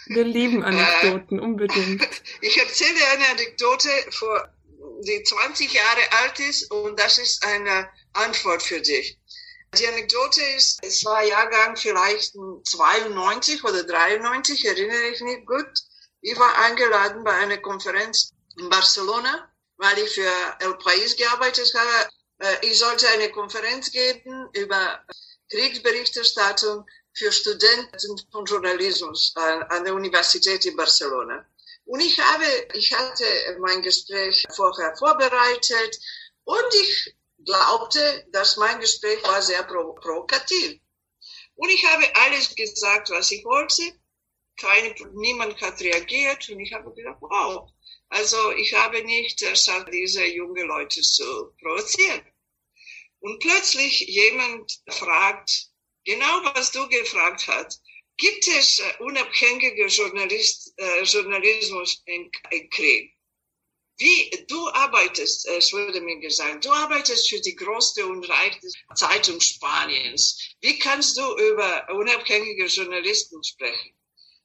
Wir 0.08 0.26
lieben 0.26 0.64
Anekdoten, 0.64 1.40
unbedingt. 1.40 2.06
Ich 2.42 2.58
erzähle 2.60 3.00
eine 3.14 3.26
Anekdote, 3.30 3.90
vor, 4.12 4.50
die 5.08 5.24
20 5.24 5.74
Jahre 5.74 6.24
alt 6.24 6.40
ist 6.40 6.70
und 6.72 7.00
das 7.00 7.18
ist 7.18 7.46
eine 7.46 7.88
Antwort 8.14 8.62
für 8.62 8.82
dich. 8.82 9.18
Die 9.76 9.88
Anekdote 9.88 10.42
ist, 10.56 10.80
es 10.82 11.04
war 11.06 11.24
Jahrgang 11.24 11.76
vielleicht 11.76 12.34
92 12.34 13.64
oder 13.64 13.84
93, 13.84 14.66
erinnere 14.66 15.10
ich 15.10 15.22
nicht 15.22 15.46
gut. 15.46 15.68
Ich 16.22 16.38
war 16.40 16.58
eingeladen 16.60 17.24
bei 17.24 17.34
einer 17.34 17.58
Konferenz 17.58 18.32
in 18.58 18.70
Barcelona, 18.70 19.52
weil 19.78 20.00
ich 20.00 20.10
für 20.12 20.32
El 20.60 20.74
País 20.78 21.16
gearbeitet 21.18 21.72
habe. 21.76 22.10
Äh, 22.40 22.66
ich 22.68 22.80
sollte 22.80 23.08
eine 23.10 23.30
Konferenz 23.32 23.92
geben 23.92 24.50
über 24.54 25.04
Kriegsberichterstattung 25.52 26.86
für 27.14 27.32
Studenten 27.32 28.18
von 28.32 28.46
Journalismus 28.46 29.34
an 29.36 29.84
der 29.84 29.94
Universität 29.94 30.66
in 30.66 30.76
Barcelona. 30.76 31.46
Und 31.86 32.02
ich 32.02 32.20
habe, 32.20 32.46
ich 32.74 32.94
hatte 32.94 33.26
mein 33.60 33.82
Gespräch 33.82 34.46
vorher 34.56 34.96
vorbereitet 34.98 35.98
und 36.44 36.74
ich 36.74 37.16
glaubte, 37.46 38.28
dass 38.32 38.58
mein 38.58 38.80
Gespräch 38.80 39.22
war 39.24 39.42
sehr 39.42 39.64
provokativ. 39.64 40.80
Und 41.56 41.70
ich 41.70 41.84
habe 41.86 42.16
alles 42.16 42.56
gesagt, 42.56 43.10
was 43.10 43.32
ich 43.32 43.44
wollte. 43.44 43.84
Keine, 44.60 44.96
niemand 45.14 45.60
hat 45.62 45.80
reagiert 45.82 46.50
und 46.50 46.60
ich 46.60 46.74
habe 46.74 46.94
gedacht, 46.94 47.18
wow. 47.22 47.70
Also 48.10 48.52
ich 48.54 48.74
habe 48.74 49.04
nicht 49.04 49.40
geschafft, 49.40 49.90
diese 49.92 50.26
jungen 50.26 50.68
Leute 50.68 51.02
zu 51.02 51.54
provozieren. 51.60 52.26
Und 53.20 53.40
plötzlich 53.40 54.00
jemand 54.02 54.72
fragt, 54.90 55.70
genau 56.06 56.44
was 56.54 56.72
du 56.72 56.88
gefragt 56.88 57.48
hast, 57.48 57.82
gibt 58.18 58.48
es 58.48 58.82
unabhängige 59.00 59.88
Journalist, 59.88 60.74
äh, 60.78 61.04
Journalismus 61.04 62.02
in, 62.06 62.32
in 62.52 62.70
Krieg? 62.70 63.17
Wie 64.00 64.46
du 64.48 64.70
arbeitest, 64.70 65.48
es 65.48 65.74
wurde 65.74 66.02
mir 66.02 66.20
gesagt, 66.20 66.64
du 66.64 66.72
arbeitest 66.72 67.30
für 67.30 67.42
die 67.42 67.56
größte 67.56 68.06
und 68.06 68.30
reichste 68.30 68.68
Zeitung 68.94 69.42
Spaniens. 69.42 70.56
Wie 70.62 70.78
kannst 70.78 71.18
du 71.18 71.36
über 71.38 71.88
unabhängige 71.90 72.66
Journalisten 72.66 73.44
sprechen? 73.44 73.98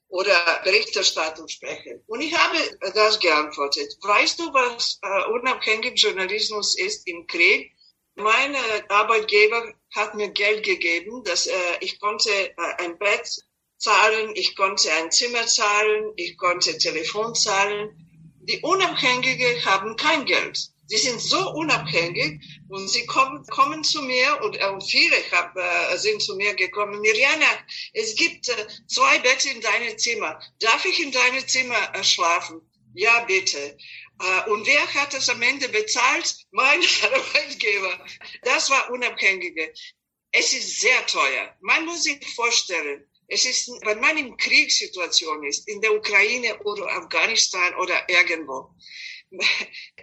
Oder 0.07 0.61
Berichterstattung 0.63 1.47
sprechen? 1.47 2.03
Und 2.07 2.21
ich 2.21 2.35
habe 2.35 2.57
das 2.95 3.19
geantwortet. 3.19 3.95
Weißt 4.01 4.39
du, 4.39 4.51
was 4.53 4.99
äh, 5.03 5.31
unabhängiger 5.31 5.93
Journalismus 5.93 6.75
ist 6.77 7.07
im 7.07 7.27
Krieg? 7.27 7.71
Mein 8.15 8.55
Arbeitgeber 8.89 9.73
hat 9.93 10.15
mir 10.15 10.29
Geld 10.29 10.65
gegeben, 10.65 11.23
dass 11.25 11.45
äh, 11.45 11.53
ich 11.81 11.99
konnte 11.99 12.29
äh, 12.31 12.53
ein 12.79 12.97
Bett 12.97 13.29
zahlen, 13.77 14.35
ich 14.35 14.55
konnte 14.55 14.91
ein 14.93 15.11
Zimmer 15.11 15.45
zahlen, 15.45 16.13
ich 16.15 16.37
konnte 16.37 16.75
Telefon 16.77 17.35
zahlen 17.35 18.03
die 18.45 18.59
Unabhängige 18.61 19.63
haben 19.65 19.95
kein 19.95 20.25
Geld. 20.25 20.59
Sie 20.87 20.97
sind 20.97 21.21
so 21.21 21.51
unabhängig 21.51 22.41
und 22.69 22.89
sie 22.89 23.05
kommen, 23.05 23.45
kommen 23.47 23.83
zu 23.83 24.01
mir 24.01 24.41
und 24.43 24.57
äh, 24.57 24.81
viele 24.81 25.15
hab, 25.31 25.55
äh, 25.55 25.97
sind 25.97 26.21
zu 26.21 26.35
mir 26.35 26.53
gekommen. 26.55 26.99
Mirjana, 26.99 27.47
es 27.93 28.15
gibt 28.15 28.49
äh, 28.49 28.67
zwei 28.87 29.17
Betten 29.19 29.51
in 29.51 29.61
deinem 29.61 29.97
Zimmer. 29.97 30.39
Darf 30.59 30.85
ich 30.85 30.99
in 30.99 31.11
deinem 31.11 31.47
Zimmer 31.47 31.95
äh, 31.95 32.03
schlafen? 32.03 32.61
Ja, 32.93 33.23
bitte. 33.23 33.77
Äh, 34.19 34.49
und 34.49 34.67
wer 34.67 34.93
hat 34.93 35.13
das 35.13 35.29
am 35.29 35.41
Ende 35.41 35.69
bezahlt? 35.69 36.35
Mein 36.51 36.81
Arbeitgeber. 37.03 38.05
Das 38.43 38.69
war 38.69 38.91
Unabhängige. 38.91 39.73
Es 40.31 40.51
ist 40.51 40.81
sehr 40.81 41.05
teuer. 41.07 41.55
Man 41.61 41.85
muss 41.85 42.03
sich 42.03 42.19
vorstellen, 42.35 43.07
es 43.27 43.45
ist, 43.45 43.69
wenn 43.83 43.99
man 43.99 44.17
in 44.17 44.37
Kriegssituation 44.37 45.43
ist, 45.45 45.67
in 45.67 45.81
der 45.81 45.93
Ukraine 45.93 46.59
oder 46.63 46.87
Afghanistan 46.89 47.73
oder 47.75 48.07
irgendwo, 48.09 48.73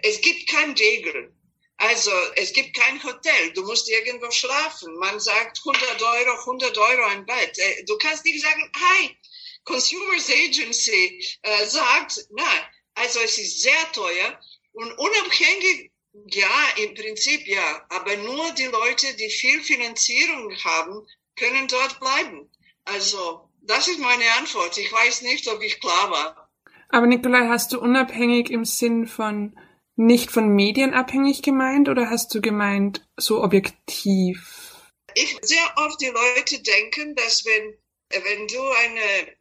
es 0.03 0.21
gibt 0.21 0.49
keine 0.49 0.77
Regeln. 0.77 1.37
Also 1.77 2.11
es 2.35 2.53
gibt 2.53 2.75
kein 2.75 3.03
Hotel, 3.03 3.53
du 3.53 3.63
musst 3.63 3.89
irgendwo 3.89 4.29
schlafen. 4.29 4.95
Man 4.97 5.19
sagt 5.19 5.59
100 5.65 6.01
Euro, 6.01 6.39
100 6.41 6.77
Euro 6.77 7.05
ein 7.05 7.25
Bett. 7.25 7.57
Äh, 7.57 7.83
du 7.85 7.97
kannst 7.97 8.23
nicht 8.23 8.41
sagen, 8.41 8.71
hi, 8.75 9.17
Consumers 9.63 10.29
Agency 10.29 11.25
äh, 11.41 11.65
sagt, 11.65 12.25
nein. 12.29 12.65
Also 12.93 13.19
es 13.21 13.37
ist 13.37 13.61
sehr 13.61 13.91
teuer 13.93 14.39
und 14.73 14.91
unabhängig, 14.97 15.91
ja, 16.27 16.69
im 16.77 16.93
Prinzip 16.93 17.47
ja, 17.47 17.85
aber 17.89 18.17
nur 18.17 18.51
die 18.51 18.65
Leute, 18.65 19.15
die 19.15 19.29
viel 19.29 19.63
Finanzierung 19.63 20.55
haben, 20.63 21.07
können 21.35 21.67
dort 21.67 21.99
bleiben. 21.99 22.51
Also, 22.85 23.49
das 23.61 23.87
ist 23.87 23.99
meine 23.99 24.29
Antwort. 24.39 24.77
Ich 24.77 24.91
weiß 24.91 25.21
nicht, 25.23 25.47
ob 25.47 25.61
ich 25.61 25.79
klar 25.79 26.11
war. 26.11 26.49
Aber 26.89 27.07
Nikolai, 27.07 27.47
hast 27.47 27.71
du 27.71 27.79
unabhängig 27.79 28.49
im 28.49 28.65
Sinn 28.65 29.07
von 29.07 29.57
nicht 29.95 30.31
von 30.31 30.49
Medien 30.49 30.93
abhängig 30.93 31.41
gemeint 31.41 31.87
oder 31.87 32.09
hast 32.09 32.33
du 32.33 32.41
gemeint 32.41 33.07
so 33.17 33.43
objektiv? 33.43 34.75
Ich 35.13 35.37
sehr 35.41 35.73
oft 35.77 36.01
die 36.01 36.07
Leute 36.07 36.61
denken, 36.61 37.15
dass 37.15 37.45
wenn 37.45 37.77
wenn 38.09 38.47
du 38.47 38.61
eine 38.61 39.37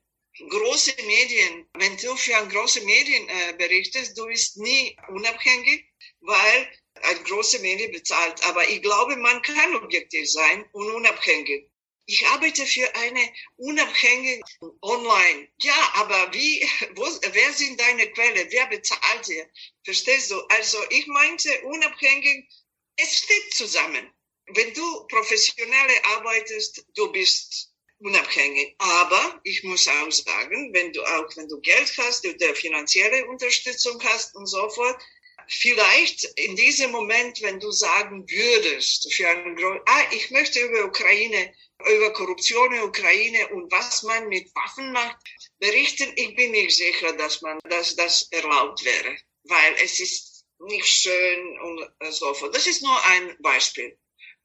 große 0.49 0.93
Medien, 1.07 1.67
wenn 1.75 1.97
du 1.97 2.15
für 2.17 2.37
eine 2.37 2.49
große 2.49 2.83
Medien 2.83 3.29
äh, 3.29 3.53
berichtest, 3.55 4.17
du 4.17 4.27
bist 4.27 4.59
nie 4.59 4.97
unabhängig, 5.09 5.87
weil 6.21 6.69
eine 7.03 7.21
große 7.21 7.61
Medien 7.61 7.93
bezahlt. 7.93 8.43
Aber 8.45 8.69
ich 8.69 8.83
glaube, 8.83 9.17
man 9.17 9.43
kann 9.43 9.75
objektiv 9.77 10.31
sein 10.31 10.65
und 10.73 10.91
unabhängig 10.93 11.70
ich 12.11 12.27
arbeite 12.27 12.67
für 12.67 12.93
eine 12.97 13.33
unabhängige 13.57 14.43
Online. 14.83 15.49
Ja, 15.61 15.93
aber 15.95 16.33
wie, 16.35 16.69
wo, 16.97 17.05
wer 17.05 17.53
sind 17.53 17.81
deine 17.81 18.11
Quelle? 18.11 18.51
Wer 18.51 18.67
bezahlt 18.67 19.29
dir? 19.29 19.49
Verstehst 19.85 20.33
du? 20.33 20.41
Also 20.49 20.79
ich 20.91 21.07
meinte 21.07 21.61
unabhängig, 21.63 22.49
es 22.97 23.19
steht 23.19 23.55
zusammen. 23.55 24.13
Wenn 24.47 24.75
du 24.75 25.07
professionell 25.07 25.91
arbeitest, 26.17 26.85
du 26.97 27.13
bist 27.13 27.71
unabhängig. 28.01 28.75
Aber 28.79 29.41
ich 29.45 29.63
muss 29.63 29.87
auch 29.87 30.11
sagen, 30.11 30.75
wenn 30.75 30.93
du 30.93 31.03
auch, 31.05 31.37
wenn 31.37 31.49
du 31.49 31.61
Geld 31.61 31.93
hast, 31.97 32.25
du 32.25 32.55
finanzielle 32.57 33.27
Unterstützung 33.27 34.03
hast 34.03 34.35
und 34.35 34.47
so 34.47 34.69
fort, 34.71 35.01
vielleicht 35.47 36.25
in 36.37 36.57
diesem 36.57 36.91
Moment, 36.91 37.41
wenn 37.43 37.61
du 37.61 37.71
sagen 37.71 38.29
würdest, 38.29 39.13
für 39.15 39.29
einen 39.29 39.57
ah, 39.87 40.05
ich 40.13 40.31
möchte 40.33 40.61
über 40.61 40.87
Ukraine 40.87 41.55
über 41.89 42.13
Korruption 42.13 42.73
in 42.73 42.83
Ukraine 42.83 43.49
und 43.49 43.71
was 43.73 44.03
man 44.03 44.29
mit 44.29 44.55
Waffen 44.55 44.93
macht, 44.93 45.17
berichten, 45.59 46.13
ich 46.17 46.35
bin 46.37 46.53
nicht 46.53 46.77
sicher, 46.77 47.13
dass 47.17 47.43
man, 47.43 47.59
dass 47.69 47.97
das 47.97 48.29
erlaubt 48.31 48.85
wäre, 48.85 49.17
weil 49.45 49.75
es 49.83 50.01
ist 50.01 50.45
nicht 50.59 50.87
schön 50.87 51.59
und 51.61 52.13
so 52.13 52.35
fort. 52.35 52.55
Das 52.55 52.67
ist 52.67 52.83
nur 52.83 53.05
ein 53.07 53.37
Beispiel. 53.41 53.99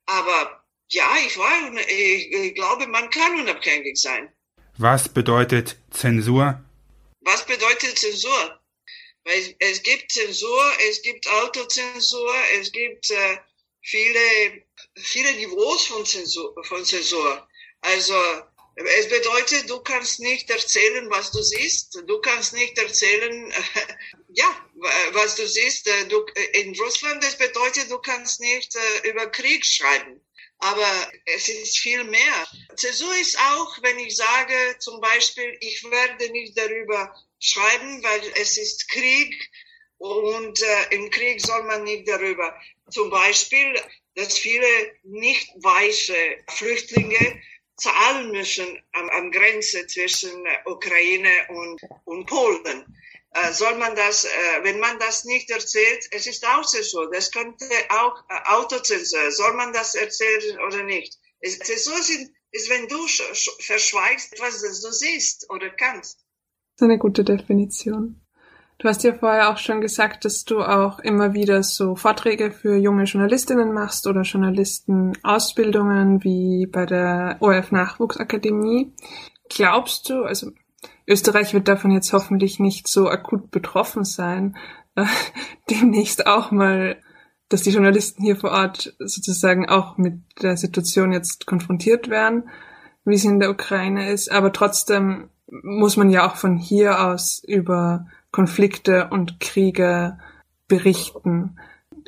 Aber 0.06 0.64
ja, 0.90 1.16
ich, 1.26 1.38
war, 1.38 1.74
ich, 1.90 2.32
ich 2.32 2.56
glaube, 2.56 2.88
man 2.88 3.10
kann 3.10 3.40
unabhängig 3.40 4.00
sein. 4.00 4.32
Was 4.78 5.10
bedeutet 5.10 5.78
Zensur? 5.90 6.64
Was 7.22 7.46
bedeutet 7.46 7.98
Zensur? 7.98 8.60
Weil 9.24 9.56
es 9.60 9.82
gibt 9.82 10.12
Zensur, 10.12 10.64
es 10.90 11.02
gibt 11.02 11.28
Autozensur, 11.28 12.36
es 12.60 12.72
gibt 12.72 13.10
äh, 13.10 13.38
viele, 13.86 14.64
viele 14.96 15.32
Niveaus 15.34 15.88
von 15.88 16.06
Zensur, 16.06 16.56
von 16.66 16.84
Zensur. 16.84 17.48
Also, 17.82 18.16
es 18.76 19.08
bedeutet, 19.08 19.70
du 19.70 19.80
kannst 19.80 20.20
nicht 20.20 20.50
erzählen, 20.50 21.10
was 21.10 21.32
du 21.32 21.42
siehst. 21.42 21.96
Du 22.08 22.20
kannst 22.20 22.54
nicht 22.54 22.78
erzählen, 22.78 23.54
ja, 24.34 24.70
was 25.14 25.36
du 25.36 25.48
siehst. 25.48 25.88
Du, 26.10 26.26
in 26.54 26.78
Russland, 26.80 27.24
das 27.24 27.38
bedeutet, 27.38 27.90
du 27.90 28.00
kannst 28.00 28.42
nicht 28.42 28.76
äh, 28.76 29.10
über 29.10 29.28
Krieg 29.28 29.66
schreiben. 29.66 30.20
Aber 30.58 31.12
es 31.26 31.48
ist 31.48 31.80
viel 31.80 32.04
mehr. 32.06 32.48
Zensur 32.76 33.16
ist 33.18 33.38
auch, 33.38 33.78
wenn 33.82 34.00
ich 34.00 34.16
sage, 34.16 34.78
zum 34.80 35.00
Beispiel, 35.00 35.56
ich 35.60 35.84
werde 35.84 36.30
nicht 36.32 36.58
darüber 36.58 37.14
schreiben, 37.40 38.02
weil 38.04 38.22
es 38.36 38.58
ist 38.58 38.90
Krieg 38.90 39.50
und 39.98 40.62
äh, 40.62 40.96
im 40.96 41.10
Krieg 41.12 41.40
soll 41.42 41.64
man 41.64 41.84
nicht 41.84 42.08
darüber. 42.08 42.58
Zum 42.90 43.10
Beispiel, 43.10 43.76
dass 44.16 44.38
viele 44.38 44.68
nicht 45.04 45.50
weiße 45.56 46.16
Flüchtlinge 46.50 47.42
zahlen 47.78 48.32
müssen 48.32 48.82
am, 48.94 49.10
am 49.10 49.32
Grenze 49.32 49.86
zwischen 49.88 50.46
äh, 50.46 50.70
Ukraine 50.70 51.30
und, 51.50 51.82
und 52.06 52.26
Polen. 52.26 52.86
Äh, 53.32 53.52
soll 53.52 53.76
man 53.76 53.96
das, 53.96 54.24
äh, 54.24 54.30
wenn 54.64 54.80
man 54.80 54.98
das 55.00 55.26
nicht 55.26 55.50
erzählt, 55.50 56.08
es 56.12 56.26
ist 56.26 56.48
auch 56.48 56.64
so, 56.64 57.06
das 57.08 57.32
könnte 57.32 57.66
auch 57.90 58.24
äh, 58.30 58.54
Autozensur, 58.54 59.30
soll 59.32 59.54
man 59.56 59.74
das 59.74 59.96
erzählen 59.96 60.58
oder 60.60 60.84
nicht? 60.84 61.18
Es, 61.42 61.58
ist 61.58 61.84
so, 61.84 61.92
ist, 61.92 62.70
wenn 62.70 62.88
du 62.88 63.06
verschweigst, 63.60 64.40
was 64.40 64.62
du 64.62 64.92
siehst 64.92 65.50
oder 65.50 65.70
kannst. 65.70 66.20
Das 66.78 66.82
ist 66.82 66.84
eine 66.84 66.98
gute 66.98 67.26
Definition. 67.26 68.25
Du 68.78 68.90
hast 68.90 69.04
ja 69.04 69.14
vorher 69.14 69.50
auch 69.50 69.58
schon 69.58 69.80
gesagt, 69.80 70.26
dass 70.26 70.44
du 70.44 70.62
auch 70.62 71.00
immer 71.00 71.34
wieder 71.34 71.64
so 71.64 71.96
Vorträge 71.96 72.52
für 72.52 72.76
junge 72.76 73.06
Journalistinnen 73.06 73.72
machst 73.72 74.06
oder 74.06 74.24
Journalistenausbildungen 74.24 76.24
wie 76.24 76.68
bei 76.68 76.86
der 76.86 77.38
ORF 77.40 77.72
Nachwuchsakademie. 77.72 78.92
Glaubst 79.50 80.10
du, 80.10 80.24
also 80.24 80.52
Österreich 81.08 81.54
wird 81.54 81.70
davon 81.70 81.92
jetzt 81.92 82.12
hoffentlich 82.12 82.60
nicht 82.60 82.88
so 82.88 83.10
akut 83.10 83.50
betroffen 83.50 84.04
sein, 84.04 84.58
äh, 84.96 85.06
demnächst 85.70 86.28
auch 86.28 86.52
mal, 86.52 86.98
dass 87.48 87.62
die 87.62 87.72
Journalisten 87.72 88.24
hier 88.24 88.36
vor 88.36 88.52
Ort 88.52 88.94
sozusagen 89.00 89.70
auch 89.70 89.98
mit 89.98 90.16
der 90.42 90.58
Situation 90.58 91.14
jetzt 91.14 91.46
konfrontiert 91.46 92.10
werden, 92.10 92.50
wie 93.06 93.18
sie 93.18 93.28
in 93.28 93.40
der 93.40 93.52
Ukraine 93.52 94.12
ist, 94.12 94.32
aber 94.32 94.52
trotzdem 94.52 95.30
muss 95.48 95.96
man 95.96 96.10
ja 96.10 96.28
auch 96.28 96.36
von 96.36 96.58
hier 96.58 97.06
aus 97.06 97.42
über 97.46 98.08
Konflikte 98.36 99.08
und 99.12 99.40
Kriege 99.40 100.20
berichten. 100.68 101.58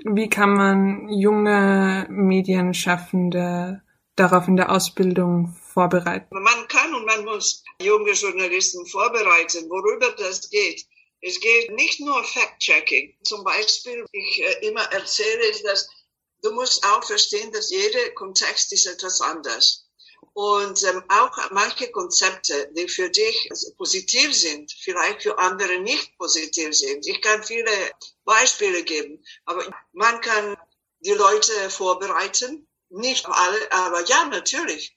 Wie 0.04 0.30
kann 0.30 0.52
man 0.52 1.08
junge 1.08 2.06
Medienschaffende 2.10 3.82
darauf 4.18 4.50
in 4.50 4.58
der 4.58 4.70
Ausbildung 4.70 5.56
vorbereiten? 5.74 6.28
Man 6.32 6.68
kann 6.68 6.94
und 6.94 7.06
man 7.06 7.24
muss 7.24 7.64
junge 7.82 8.12
Journalisten 8.12 8.86
vorbereiten, 8.88 9.70
worüber 9.70 10.12
das 10.18 10.50
geht. 10.50 10.86
Es 11.22 11.40
geht 11.40 11.72
nicht 11.72 12.02
nur 12.02 12.22
Fact-Checking. 12.22 13.16
Zum 13.24 13.46
Beispiel, 13.46 14.06
ich 14.12 14.44
äh, 14.44 14.68
immer 14.68 14.84
erzähle, 14.92 15.50
dass 15.64 15.90
du 16.44 16.52
musst 16.52 16.86
auch 16.86 17.06
verstehen, 17.06 17.54
dass 17.54 17.72
jeder 17.72 18.10
Kontext 18.16 18.74
ist 18.74 18.86
etwas 18.86 19.22
anders. 19.22 19.87
Und 20.38 20.84
ähm, 20.84 21.04
auch 21.10 21.36
manche 21.50 21.90
Konzepte, 21.90 22.70
die 22.76 22.88
für 22.88 23.10
dich 23.10 23.50
positiv 23.76 24.36
sind, 24.36 24.72
vielleicht 24.72 25.24
für 25.24 25.36
andere 25.40 25.80
nicht 25.80 26.16
positiv 26.20 26.76
sind. 26.76 27.08
Ich 27.08 27.24
kann 27.24 27.44
viele 27.44 27.72
Beispiele 28.24 28.84
geben, 28.84 29.26
aber 29.46 29.68
man 29.94 30.22
kann 30.22 30.56
die 31.00 31.14
Leute 31.14 31.72
vorbereiten, 31.72 32.68
nicht 32.90 33.26
alle, 33.26 33.72
aber 33.72 34.06
ja, 34.06 34.26
natürlich. 34.26 34.96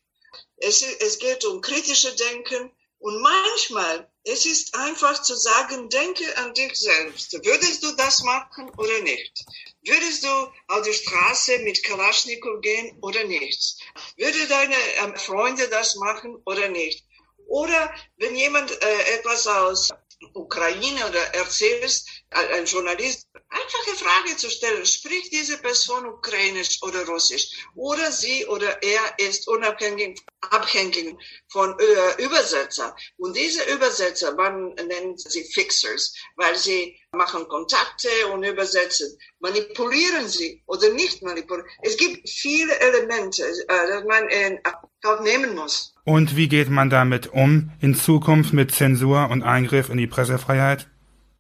Es, 0.59 0.83
es 0.83 1.18
geht 1.18 1.42
um 1.46 1.62
kritische 1.62 2.14
Denken 2.14 2.70
und 3.00 3.20
manchmal 3.20 4.10
es 4.24 4.44
ist 4.44 4.74
einfach 4.74 5.22
zu 5.22 5.34
sagen, 5.34 5.88
denke 5.88 6.36
an 6.36 6.52
dich 6.52 6.74
selbst. 6.74 7.32
Würdest 7.32 7.82
du 7.82 7.92
das 7.92 8.22
machen 8.22 8.70
oder 8.76 9.00
nicht? 9.00 9.44
Würdest 9.82 10.24
du 10.24 10.28
auf 10.68 10.82
die 10.82 10.92
Straße 10.92 11.58
mit 11.60 11.82
Kalaschnikow 11.82 12.60
gehen 12.60 12.98
oder 13.00 13.24
nicht? 13.24 13.80
Würde 14.18 14.46
deine 14.46 14.76
ähm, 15.02 15.16
Freunde 15.16 15.68
das 15.68 15.96
machen 15.96 16.36
oder 16.44 16.68
nicht? 16.68 17.06
Oder 17.46 17.92
wenn 18.18 18.36
jemand 18.36 18.70
äh, 18.70 19.02
etwas 19.14 19.46
aus 19.46 19.88
Ukraine 20.35 21.06
oder 21.06 21.35
erzählst, 21.35 22.09
ein 22.30 22.64
Journalist, 22.66 23.26
einfache 23.48 23.96
Frage 23.96 24.37
zu 24.37 24.50
stellen, 24.50 24.85
spricht 24.87 25.33
diese 25.33 25.59
Person 25.59 26.06
ukrainisch 26.06 26.83
oder 26.83 27.06
russisch? 27.06 27.66
Oder 27.74 28.12
sie 28.12 28.46
oder 28.46 28.83
er 28.83 29.18
ist 29.18 29.48
unabhängig, 29.48 30.20
abhängig 30.42 31.16
von 31.48 31.76
äh, 31.78 32.22
Übersetzer. 32.22 32.94
Und 33.16 33.37
diese 33.37 33.64
Übersetzer, 33.64 34.35
man 34.35 34.74
nennt 34.74 35.20
sie 35.20 35.44
Fixers, 35.44 36.14
weil 36.37 36.56
sie 36.56 37.00
machen 37.12 37.48
Kontakte 37.48 38.09
und 38.33 38.44
übersetzen. 38.44 39.18
Manipulieren 39.40 40.28
sie 40.28 40.62
oder 40.66 40.90
nicht 40.90 41.22
manipulieren? 41.22 41.68
Es 41.83 41.96
gibt 41.96 42.28
viele 42.28 42.78
Elemente, 42.78 43.42
äh, 43.68 44.00
die 44.00 44.06
man 44.06 44.28
in 44.28 44.61
Kauf 45.02 45.20
nehmen 45.20 45.54
muss. 45.54 45.94
Und 46.04 46.36
wie 46.36 46.48
geht 46.48 46.68
man 46.68 46.90
damit 46.90 47.28
um 47.28 47.72
in 47.80 47.94
Zukunft 47.94 48.52
mit 48.52 48.74
Zensur 48.74 49.28
und 49.30 49.42
Eingriff 49.42 49.88
in 49.88 49.96
die 49.96 50.06
Pressefreiheit? 50.06 50.86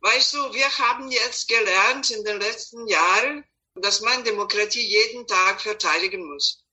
Weißt 0.00 0.32
du, 0.32 0.38
wir 0.54 0.78
haben 0.78 1.10
jetzt 1.10 1.48
gelernt 1.48 2.10
in 2.10 2.24
den 2.24 2.40
letzten 2.40 2.86
Jahren, 2.86 3.44
dass 3.74 4.00
man 4.00 4.24
Demokratie 4.24 4.86
jeden 4.86 5.26
Tag 5.26 5.60
verteidigen 5.60 6.26
muss. 6.26 6.64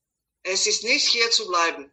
Es 0.42 0.66
ist 0.66 0.82
nicht 0.84 1.06
hier 1.06 1.30
zu 1.30 1.46
bleiben. 1.46 1.92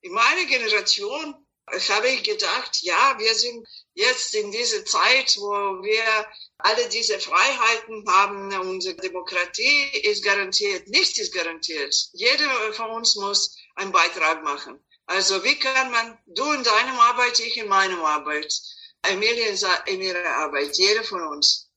In 0.00 0.12
meiner 0.12 0.46
Generation 0.46 1.34
habe 1.66 2.08
ich 2.08 2.22
gedacht, 2.24 2.78
ja, 2.82 3.14
wir 3.18 3.34
sind 3.34 3.66
jetzt 3.94 4.34
in 4.34 4.50
dieser 4.50 4.84
Zeit, 4.84 5.36
wo 5.38 5.50
wir 5.82 6.26
alle 6.58 6.88
diese 6.88 7.18
Freiheiten 7.20 8.04
haben. 8.08 8.52
Unsere 8.60 8.96
Demokratie 8.96 9.88
ist 10.02 10.24
garantiert. 10.24 10.88
Nichts 10.88 11.18
ist 11.18 11.34
garantiert. 11.34 11.94
Jeder 12.12 12.72
von 12.72 12.90
uns 12.90 13.16
muss 13.16 13.56
einen 13.80 13.92
Beitrag 13.92 14.44
machen. 14.44 14.78
Also 15.06 15.42
wie 15.42 15.58
kann 15.58 15.90
man, 15.90 16.18
du 16.26 16.52
in 16.52 16.62
deinem 16.62 16.98
Arbeit, 16.98 17.40
ich 17.40 17.56
in 17.56 17.68
meiner 17.68 17.98
Arbeit, 18.04 18.52
Emilie 19.02 19.54
in 19.86 20.00
ihrer 20.00 20.36
Arbeit, 20.36 20.76
jeder 20.76 21.02
von 21.04 21.22
uns. 21.22 21.68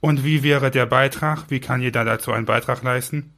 Und 0.00 0.24
wie 0.24 0.42
wäre 0.42 0.70
der 0.70 0.86
Beitrag? 0.86 1.50
Wie 1.50 1.60
kann 1.60 1.80
jeder 1.80 2.04
dazu 2.04 2.32
einen 2.32 2.46
Beitrag 2.46 2.82
leisten? 2.82 3.36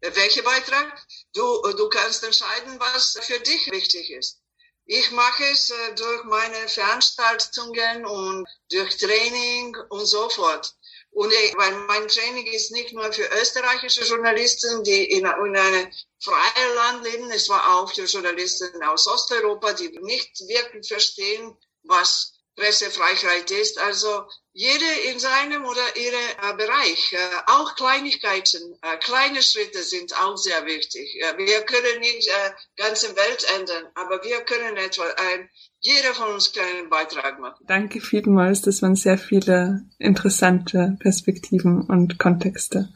Welcher 0.00 0.42
Beitrag? 0.42 1.06
Du, 1.32 1.62
du 1.76 1.88
kannst 1.88 2.24
entscheiden, 2.24 2.78
was 2.78 3.18
für 3.22 3.38
dich 3.40 3.70
wichtig 3.70 4.10
ist. 4.10 4.40
Ich 4.84 5.12
mache 5.12 5.44
es 5.44 5.70
äh, 5.70 5.94
durch 5.94 6.24
meine 6.24 6.68
Veranstaltungen 6.68 8.04
und 8.04 8.48
durch 8.70 8.96
Training 8.96 9.76
und 9.90 10.04
so 10.06 10.28
fort. 10.28 10.74
Und 11.12 11.30
weil 11.30 11.72
mein 11.72 12.08
Training 12.08 12.46
ist 12.46 12.72
nicht 12.72 12.94
nur 12.94 13.12
für 13.12 13.28
österreichische 13.40 14.02
Journalisten, 14.02 14.82
die 14.82 15.04
in, 15.04 15.26
in 15.26 15.56
einem 15.56 15.92
freien 16.18 16.74
Land 16.74 17.04
leben, 17.04 17.30
es 17.30 17.48
war 17.50 17.76
auch 17.76 17.92
für 17.92 18.04
Journalisten 18.04 18.82
aus 18.82 19.06
Osteuropa, 19.06 19.74
die 19.74 19.90
nicht 20.00 20.40
wirklich 20.48 20.88
verstehen, 20.88 21.54
was 21.82 22.32
Pressefreiheit 22.56 23.50
ist. 23.50 23.78
Also 23.78 24.24
jede 24.52 24.90
in 25.10 25.18
seinem 25.18 25.64
oder 25.64 25.96
ihrem 25.96 26.18
äh, 26.42 26.54
Bereich. 26.54 27.12
Äh, 27.12 27.18
auch 27.46 27.74
Kleinigkeiten, 27.76 28.78
äh, 28.82 28.96
kleine 28.98 29.42
Schritte 29.42 29.82
sind 29.82 30.14
auch 30.18 30.36
sehr 30.36 30.64
wichtig. 30.66 31.08
wir 31.36 31.62
können 31.62 32.00
nicht 32.00 32.28
äh, 32.28 32.50
ganze 32.76 33.14
Welt 33.16 33.44
ändern, 33.56 33.90
aber 33.94 34.22
wir 34.22 34.42
können 34.42 34.76
etwa 34.76 35.04
ein, 35.04 35.50
jeder 35.82 36.14
von 36.14 36.28
uns 36.32 36.52
einen 36.56 36.88
Beitrag 36.88 37.40
machen. 37.40 37.64
Danke 37.66 38.00
vielmals. 38.00 38.62
Das 38.62 38.82
waren 38.82 38.94
sehr 38.94 39.18
viele 39.18 39.82
interessante 39.98 40.96
Perspektiven 41.00 41.82
und 41.82 42.18
Kontexte. 42.18 42.88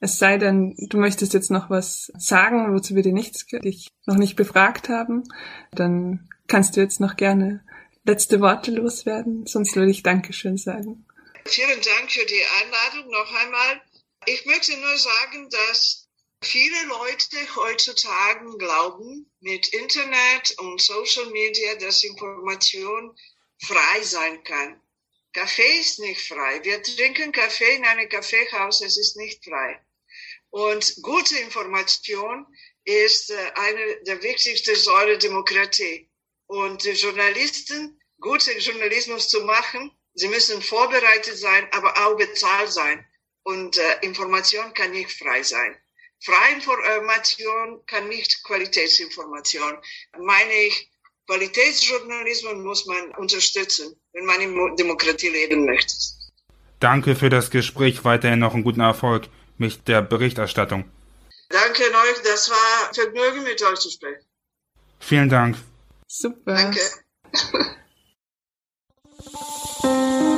Es 0.00 0.18
sei 0.18 0.38
denn, 0.38 0.74
du 0.78 0.96
möchtest 0.96 1.34
jetzt 1.34 1.50
noch 1.50 1.68
was 1.68 2.10
sagen, 2.16 2.74
wozu 2.74 2.94
wir 2.94 3.02
dir 3.02 3.12
nichts, 3.12 3.44
dich 3.46 3.92
noch 4.06 4.16
nicht 4.16 4.34
befragt 4.34 4.88
haben, 4.88 5.24
dann 5.72 6.30
kannst 6.48 6.76
du 6.76 6.80
jetzt 6.80 7.00
noch 7.00 7.16
gerne 7.16 7.62
letzte 8.04 8.40
Worte 8.40 8.70
loswerden? 8.70 9.46
Sonst 9.46 9.76
würde 9.76 9.90
ich 9.90 10.02
Dankeschön 10.02 10.56
sagen. 10.56 11.06
Vielen 11.44 11.80
Dank 11.82 12.10
für 12.10 12.24
die 12.24 12.42
Einladung 12.62 13.10
noch 13.10 13.34
einmal. 13.44 13.82
Ich 14.24 14.46
möchte 14.46 14.72
nur 14.78 14.96
sagen, 14.96 15.48
dass 15.50 16.08
viele 16.42 16.84
Leute 16.86 17.36
heutzutage 17.56 18.56
glauben, 18.58 19.30
mit 19.40 19.68
Internet 19.68 20.58
und 20.58 20.80
Social 20.80 21.26
Media, 21.26 21.74
dass 21.76 22.04
Information 22.04 23.16
frei 23.62 24.02
sein 24.02 24.42
kann. 24.44 24.80
Kaffee 25.32 25.80
ist 25.80 26.00
nicht 26.00 26.26
frei. 26.26 26.60
Wir 26.64 26.82
trinken 26.82 27.32
Kaffee 27.32 27.76
in 27.76 27.84
einem 27.84 28.08
Kaffeehaus, 28.08 28.80
es 28.80 28.96
ist 28.96 29.16
nicht 29.16 29.44
frei. 29.44 29.80
Und 30.50 30.96
gute 31.02 31.38
Information 31.38 32.46
ist 32.84 33.30
äh, 33.30 33.52
eine 33.54 34.02
der 34.02 34.22
wichtigsten 34.22 34.74
Säulen 34.74 35.20
Demokratie. 35.20 36.10
Und 36.46 36.82
die 36.82 36.90
Journalisten 36.90 38.00
guten 38.20 38.58
Journalismus 38.58 39.28
zu 39.28 39.42
machen, 39.42 39.90
sie 40.14 40.28
müssen 40.28 40.60
vorbereitet 40.62 41.36
sein, 41.36 41.68
aber 41.72 42.06
auch 42.06 42.16
bezahlt 42.16 42.72
sein. 42.72 43.06
Und 43.42 43.78
äh, 43.78 43.98
Information 44.02 44.74
kann 44.74 44.90
nicht 44.90 45.12
frei 45.12 45.42
sein. 45.42 45.80
Freie 46.22 46.54
Information 46.54 47.84
kann 47.86 48.08
nicht 48.08 48.42
Qualitätsinformation. 48.44 49.78
Meine 50.18 50.52
ich, 50.52 50.90
Qualitätsjournalismus 51.26 52.54
muss 52.54 52.86
man 52.86 53.10
unterstützen, 53.16 53.94
wenn 54.12 54.24
man 54.26 54.40
in 54.40 54.76
Demokratie 54.76 55.28
leben 55.28 55.64
möchte. 55.64 55.94
Danke 56.80 57.14
für 57.14 57.28
das 57.28 57.50
Gespräch. 57.50 58.04
Weiterhin 58.04 58.38
noch 58.38 58.54
einen 58.54 58.64
guten 58.64 58.80
Erfolg 58.80 59.28
mit 59.56 59.86
der 59.86 60.02
Berichterstattung. 60.02 60.90
Danke 61.48 61.82
euch. 61.82 62.22
Das 62.24 62.50
war 62.50 62.88
ein 62.88 62.94
Vergnügen, 62.94 63.44
mit 63.44 63.62
euch 63.62 63.78
zu 63.78 63.90
sprechen. 63.90 64.24
Vielen 64.98 65.28
Dank. 65.28 65.56
Super. 66.06 66.54
Danke. 66.54 66.80